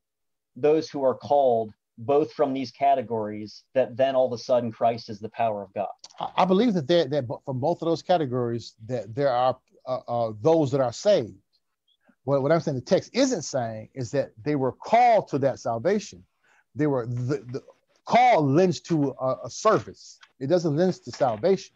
[0.57, 5.09] those who are called both from these categories that then all of a sudden christ
[5.09, 5.89] is the power of god?
[6.37, 10.33] I believe that there that from both of those categories that there are uh, uh,
[10.41, 11.35] those that are saved.
[12.25, 15.59] Well, what i'm saying the text isn't saying is that they were called to that
[15.59, 16.25] salvation.
[16.75, 17.63] They were the, the
[18.05, 20.19] call lends to a, a service.
[20.39, 21.76] It doesn't lend to salvation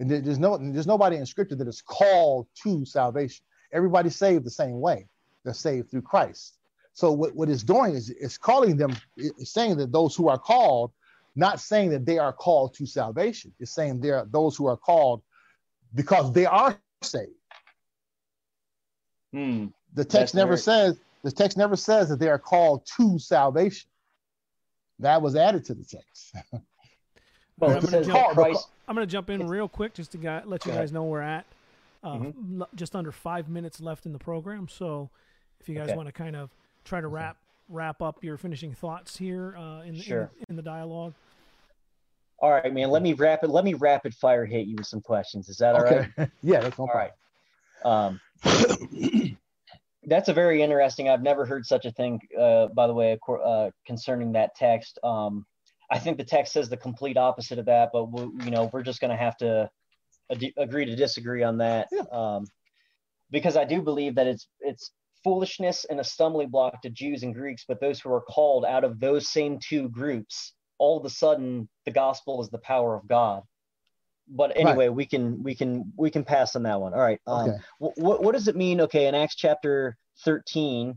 [0.00, 3.44] and there's no there's nobody in scripture that is called to salvation.
[3.72, 5.06] Everybody's saved the same way.
[5.44, 6.56] They're saved through Christ.
[6.94, 10.38] So what, what it's doing is it's calling them, it's saying that those who are
[10.38, 10.90] called,
[11.36, 13.52] not saying that they are called to salvation.
[13.60, 15.22] It's saying they are those who are called
[15.94, 17.30] because they are saved.
[19.32, 19.66] Hmm.
[19.94, 23.88] The text That's never says the text never says that they are called to salvation.
[24.98, 26.34] That was added to the text.
[27.60, 27.76] Well,
[28.88, 31.20] I'm going to jump in real quick just to let you guys know where we're
[31.20, 31.46] at.
[32.02, 32.62] Uh, mm-hmm.
[32.74, 35.10] Just under five minutes left in the program, so
[35.60, 35.96] if you guys okay.
[35.96, 36.48] want to kind of
[36.84, 37.36] try to wrap
[37.68, 40.30] wrap up your finishing thoughts here uh, in, sure.
[40.38, 41.12] in, in the dialogue.
[42.38, 42.90] All right, man.
[42.90, 45.50] Let me rapid let me rapid fire hit you with some questions.
[45.50, 46.08] Is that all okay.
[46.16, 46.30] right?
[46.42, 47.12] yeah, that's all right.
[47.84, 48.18] Um,
[50.04, 51.08] That's a very interesting.
[51.08, 52.20] I've never heard such a thing.
[52.38, 55.44] Uh, by the way, uh, concerning that text, um,
[55.90, 57.90] I think the text says the complete opposite of that.
[57.92, 59.70] But we, you know, we're just going to have to
[60.30, 61.88] ad- agree to disagree on that.
[61.90, 62.02] Yeah.
[62.12, 62.46] Um,
[63.30, 67.34] because I do believe that it's it's foolishness and a stumbling block to Jews and
[67.34, 71.10] Greeks, but those who are called out of those same two groups, all of a
[71.10, 73.42] sudden the gospel is the power of God.
[74.28, 74.94] But anyway, right.
[74.94, 76.94] we can we can we can pass on that one.
[76.94, 77.20] All right.
[77.26, 77.58] Um, okay.
[77.78, 78.80] what what does it mean?
[78.82, 80.96] Okay, in Acts chapter thirteen,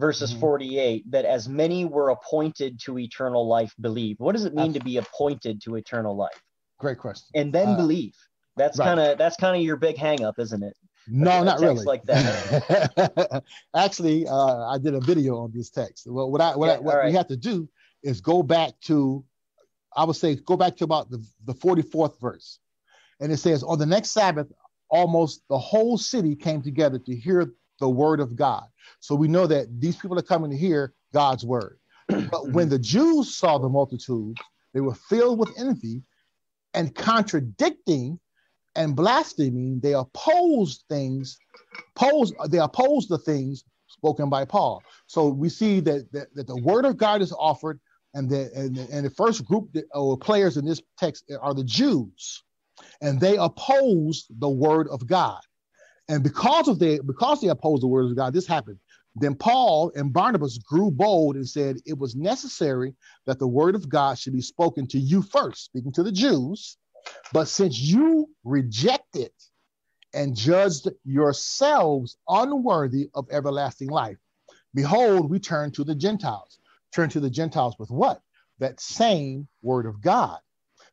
[0.00, 0.40] verses mm-hmm.
[0.40, 4.80] 48 that as many were appointed to eternal life believe what does it mean to
[4.80, 6.42] be appointed to eternal life
[6.78, 8.14] great question and then uh, believe
[8.56, 8.86] that's right.
[8.86, 10.76] kind of that's kind of your big hang up isn't it
[11.08, 11.84] no, not really.
[11.84, 13.42] Like that.
[13.76, 16.06] Actually, uh, I did a video on this text.
[16.06, 17.06] Well, what I what, I, what right.
[17.06, 17.68] we have to do
[18.02, 19.24] is go back to,
[19.96, 22.58] I would say, go back to about the the forty fourth verse,
[23.18, 24.52] and it says, "On the next Sabbath,
[24.88, 28.64] almost the whole city came together to hear the word of God."
[29.00, 31.78] So we know that these people are coming to hear God's word.
[32.08, 34.36] but when the Jews saw the multitude,
[34.72, 36.02] they were filled with envy
[36.74, 38.18] and contradicting
[38.76, 41.38] and blaspheming, they opposed things,
[41.94, 44.82] pose, they opposed the things spoken by Paul.
[45.06, 47.80] So we see that, that, that the word of God is offered,
[48.14, 51.54] and the, and, the, and the first group that, or players in this text are
[51.54, 52.42] the Jews,
[53.00, 55.40] and they oppose the word of God.
[56.10, 58.78] And because of the because they opposed the word of God, this happened.
[59.14, 62.94] Then Paul and Barnabas grew bold and said it was necessary
[63.26, 66.78] that the word of God should be spoken to you first, speaking to the Jews,
[67.32, 69.30] but since you rejected
[70.12, 74.18] and judged yourselves unworthy of everlasting life,
[74.74, 76.58] behold, we turn to the Gentiles.
[76.92, 78.20] Turn to the Gentiles with what?
[78.58, 80.40] That same word of God.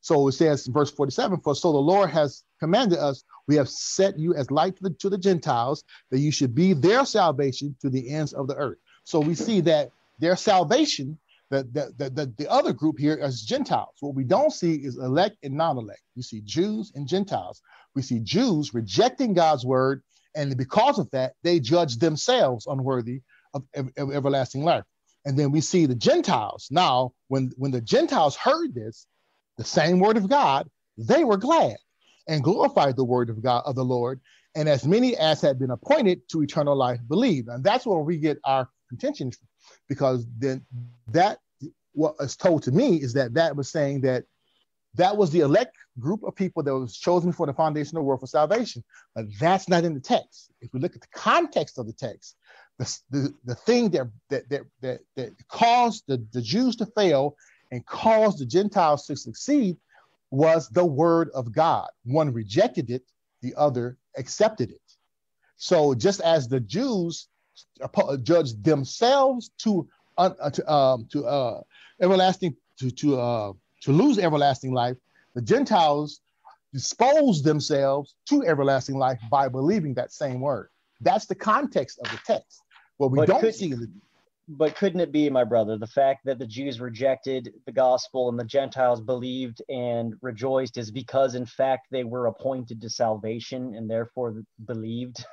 [0.08, 3.68] So it says in verse 47 For so the Lord has commanded us, we have
[3.68, 7.76] set you as light to the, to the Gentiles, that you should be their salvation
[7.82, 8.78] to the ends of the earth.
[9.04, 11.64] So we see that their salvation the,
[11.98, 13.96] the, the, the, other group here is Gentiles.
[14.00, 16.02] What we don't see is elect and non elect.
[16.16, 17.62] We see Jews and Gentiles.
[17.94, 20.04] We see Jews rejecting God's word,
[20.36, 23.22] and because of that, they judge themselves unworthy
[23.54, 24.84] of, of, of everlasting life.
[25.26, 26.68] And then we see the Gentiles.
[26.70, 29.06] Now, when, when the Gentiles heard this,
[29.58, 31.78] the same word of God, they were glad
[32.28, 34.20] and glorified the word of God of the Lord.
[34.56, 37.48] And as many as had been appointed to eternal life believed.
[37.48, 39.32] And that's where we get our contention
[39.88, 40.66] because then
[41.10, 41.40] that
[41.94, 44.24] what is told to me is that that was saying that
[44.96, 48.06] that was the elect group of people that was chosen for the foundation of the
[48.06, 48.84] world for salvation.
[49.16, 50.52] But that's not in the text.
[50.62, 52.36] If we look at the context of the text,
[52.80, 57.36] the, the, the thing that, that, that, that, that caused the, the Jews to fail
[57.72, 59.78] and caused the Gentiles to succeed
[60.32, 61.90] was the word of God.
[62.04, 63.04] One rejected it,
[63.42, 64.82] the other accepted it.
[65.58, 67.28] So just as the Jews
[68.24, 69.88] judged themselves to
[70.18, 71.62] uh, to um, to uh,
[72.02, 74.98] everlasting to to uh, to lose everlasting life.
[75.36, 76.22] The Gentiles
[76.74, 80.70] dispose themselves to everlasting life by believing that same word.
[81.02, 82.62] That's the context of the text.
[82.98, 83.76] What we but don't could, see.
[84.50, 88.40] But couldn't it be, my brother, the fact that the Jews rejected the gospel and
[88.40, 93.90] the Gentiles believed and rejoiced is because, in fact, they were appointed to salvation and
[93.90, 95.26] therefore believed?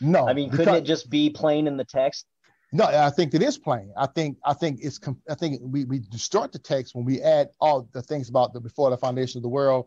[0.00, 0.26] No.
[0.26, 2.26] I mean, couldn't it just be plain in the text?
[2.72, 3.92] No, I think it is plain.
[3.96, 4.98] I think I think it's
[5.30, 8.60] I think we we distort the text when we add all the things about the
[8.60, 9.86] before the foundation of the world,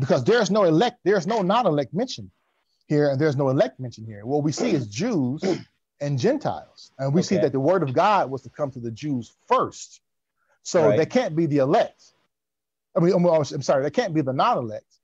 [0.00, 2.32] because there's no elect, there's no non-elect mention
[2.88, 4.26] here, and there's no elect mention here.
[4.26, 5.42] What we see is Jews
[6.00, 7.26] and Gentiles, and we okay.
[7.26, 10.00] see that the word of God was to come to the Jews first,
[10.62, 10.96] so right.
[10.96, 12.12] they can't be the elect.
[12.96, 14.98] I mean, I'm, I'm sorry, they can't be the non-elect,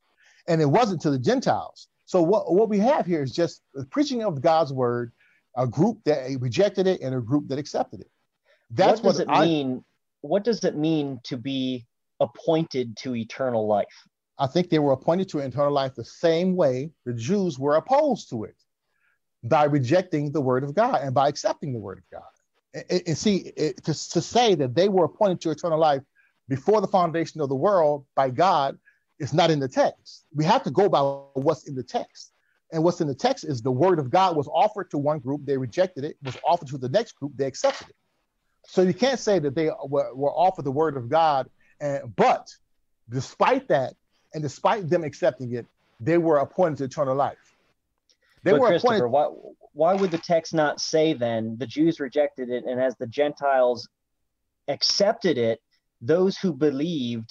[0.48, 1.88] and it wasn't to the Gentiles.
[2.06, 5.12] So what, what we have here is just the preaching of God's word,
[5.56, 8.10] a group that rejected it and a group that accepted it.
[8.70, 9.84] That's what does what it I, mean.
[10.22, 11.86] What does it mean to be
[12.18, 13.86] appointed to eternal life?
[14.38, 18.30] I think they were appointed to eternal life the same way the Jews were opposed
[18.30, 18.56] to it
[19.42, 22.84] by rejecting the word of God and by accepting the word of God.
[22.90, 26.02] And, and see, it, to, to say that they were appointed to eternal life
[26.48, 28.78] before the foundation of the world by God
[29.18, 30.24] is not in the text.
[30.34, 31.00] We have to go by
[31.40, 32.32] what's in the text.
[32.72, 35.44] And what's in the text is the word of God was offered to one group,
[35.44, 37.96] they rejected it, was offered to the next group, they accepted it.
[38.66, 42.48] So you can't say that they were, were offered the word of God, and, but
[43.08, 43.94] despite that,
[44.34, 45.66] and despite them accepting it,
[45.98, 47.56] they were appointed to eternal life.
[48.42, 49.06] They but were appointed.
[49.06, 49.28] Why,
[49.72, 53.88] why would the text not say then the Jews rejected it, and as the Gentiles
[54.68, 55.60] accepted it,
[56.00, 57.30] those who believed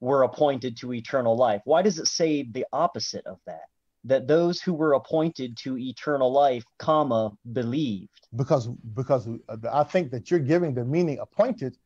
[0.00, 1.60] were appointed to eternal life.
[1.64, 3.64] Why does it say the opposite of that?
[4.04, 8.28] that those who were appointed to eternal life, comma, believed.
[8.34, 11.76] Because because uh, I think that you're giving the meaning appointed,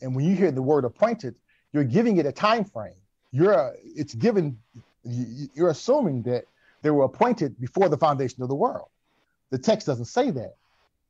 [0.00, 1.38] and when you hear the word appointed,
[1.72, 2.94] you're giving it a time frame.
[3.32, 4.58] You're uh, it's given
[5.04, 6.44] you're assuming that
[6.82, 8.88] they were appointed before the foundation of the world.
[9.50, 10.56] The text doesn't say that.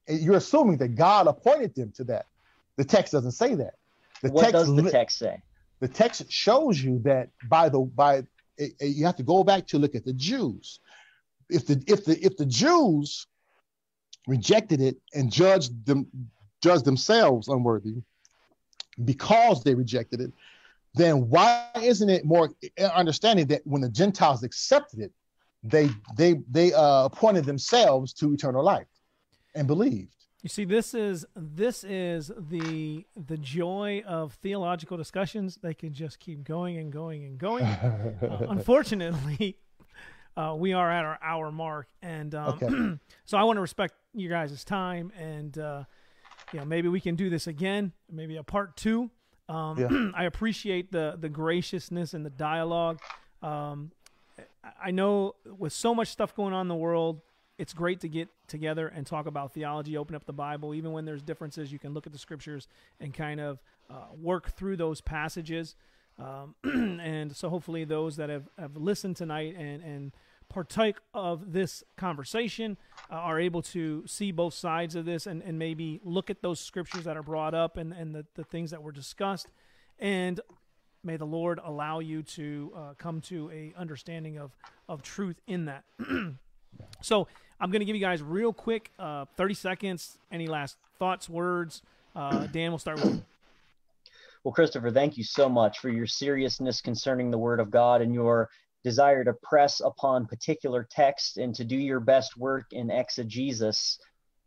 [0.08, 2.26] You're assuming that God appointed them to that.
[2.76, 3.74] The text doesn't say that.
[4.22, 5.42] The what text does the text say?
[5.80, 9.66] The text shows you that by the by it, it, you have to go back
[9.68, 10.80] to look at the Jews.
[11.50, 13.26] If the if the if the Jews
[14.26, 16.06] rejected it and judged them
[16.62, 18.02] judged themselves unworthy
[19.04, 20.32] because they rejected it,
[20.94, 22.50] then why isn't it more
[22.94, 25.12] understanding that when the Gentiles accepted it,
[25.62, 28.86] they they they uh, appointed themselves to eternal life
[29.54, 30.14] and believed.
[30.42, 35.58] You see, this is this is the the joy of theological discussions.
[35.60, 37.64] They can just keep going and going and going.
[37.64, 39.58] uh, unfortunately,
[40.36, 42.98] uh, we are at our hour mark, and um, okay.
[43.24, 45.84] so I want to respect you guys' time, and uh,
[46.52, 49.10] you know maybe we can do this again, maybe a part two.
[49.48, 50.10] Um, yeah.
[50.14, 53.00] I appreciate the the graciousness and the dialogue.
[53.42, 53.90] Um,
[54.82, 57.20] I know with so much stuff going on in the world,
[57.58, 60.74] it's great to get together and talk about theology, open up the Bible.
[60.74, 62.68] Even when there's differences, you can look at the scriptures
[63.00, 63.58] and kind of
[63.90, 65.74] uh, work through those passages.
[66.18, 66.54] Um,
[67.00, 70.12] and so hopefully those that have, have listened tonight and, and
[70.48, 72.78] partake of this conversation
[73.10, 76.58] uh, are able to see both sides of this and, and maybe look at those
[76.58, 79.48] scriptures that are brought up and, and the, the things that were discussed
[79.98, 80.40] and
[81.04, 84.56] may the lord allow you to uh, come to a understanding of,
[84.88, 85.84] of truth in that
[87.00, 87.26] so
[87.60, 90.18] I'm going to give you guys real quick, uh, 30 seconds.
[90.30, 91.82] Any last thoughts, words?
[92.14, 93.22] Uh, Dan, we'll start with you.
[94.44, 98.14] Well, Christopher, thank you so much for your seriousness concerning the Word of God and
[98.14, 98.48] your
[98.84, 103.98] desire to press upon particular text and to do your best work in exegesis.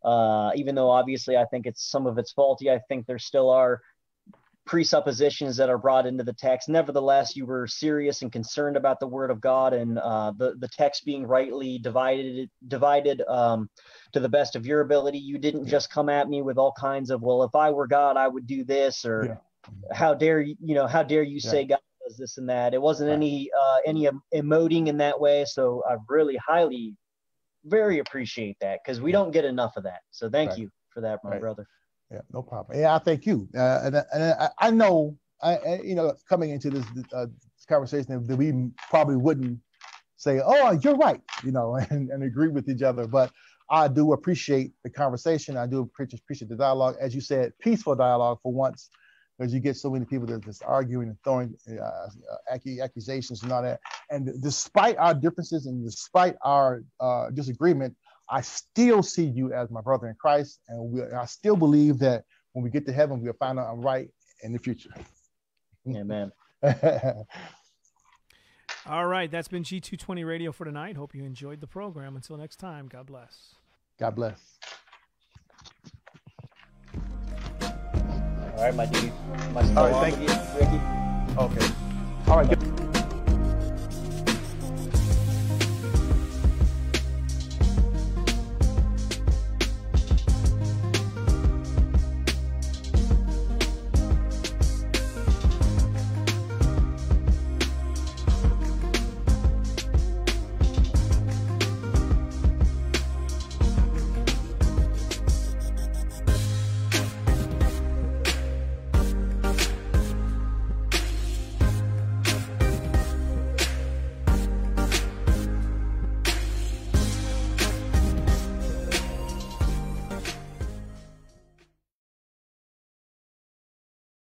[0.03, 3.49] Uh, even though obviously I think it's some of it's faulty, I think there still
[3.49, 3.81] are
[4.65, 6.69] presuppositions that are brought into the text.
[6.69, 10.67] Nevertheless, you were serious and concerned about the Word of God and uh, the the
[10.67, 13.69] text being rightly divided divided um,
[14.13, 15.17] to the best of your ability.
[15.17, 18.17] You didn't just come at me with all kinds of well, if I were God,
[18.17, 19.75] I would do this, or yeah.
[19.95, 21.51] how dare you, you know, how dare you yeah.
[21.51, 22.73] say God does this and that.
[22.73, 23.15] It wasn't right.
[23.15, 25.45] any uh, any emoting in that way.
[25.45, 26.95] So I really highly,
[27.65, 30.01] very appreciate that because we don't get enough of that.
[30.11, 30.59] So thank right.
[30.59, 31.41] you for that, my right.
[31.41, 31.67] brother.
[32.11, 32.79] Yeah, no problem.
[32.79, 33.47] Yeah, I thank you.
[33.55, 38.25] Uh, and and I, I know, I, you know, coming into this, uh, this conversation
[38.27, 38.53] that we
[38.89, 39.59] probably wouldn't
[40.17, 43.07] say, "Oh, you're right," you know, and, and agree with each other.
[43.07, 43.31] But
[43.69, 45.55] I do appreciate the conversation.
[45.55, 48.89] I do appreciate the dialogue, as you said, peaceful dialogue for once,
[49.39, 52.09] because you get so many people that just arguing and throwing uh,
[52.51, 53.79] uh accusations and all that.
[54.09, 57.95] And despite our differences and despite our uh, disagreement,
[58.31, 62.23] I still see you as my brother in Christ, and we, I still believe that
[62.53, 64.07] when we get to heaven, we'll find out I'm right
[64.41, 64.91] in the future.
[65.87, 66.31] Amen.
[68.87, 70.95] All right, that's been G220 Radio for tonight.
[70.95, 72.15] Hope you enjoyed the program.
[72.15, 73.55] Until next time, God bless.
[73.99, 74.39] God bless.
[78.55, 79.11] All right, my dude.
[79.53, 80.27] My All right, thank you,
[80.57, 80.79] Ricky.
[81.37, 81.73] Okay.
[82.27, 82.49] All right.
[82.49, 82.90] Good.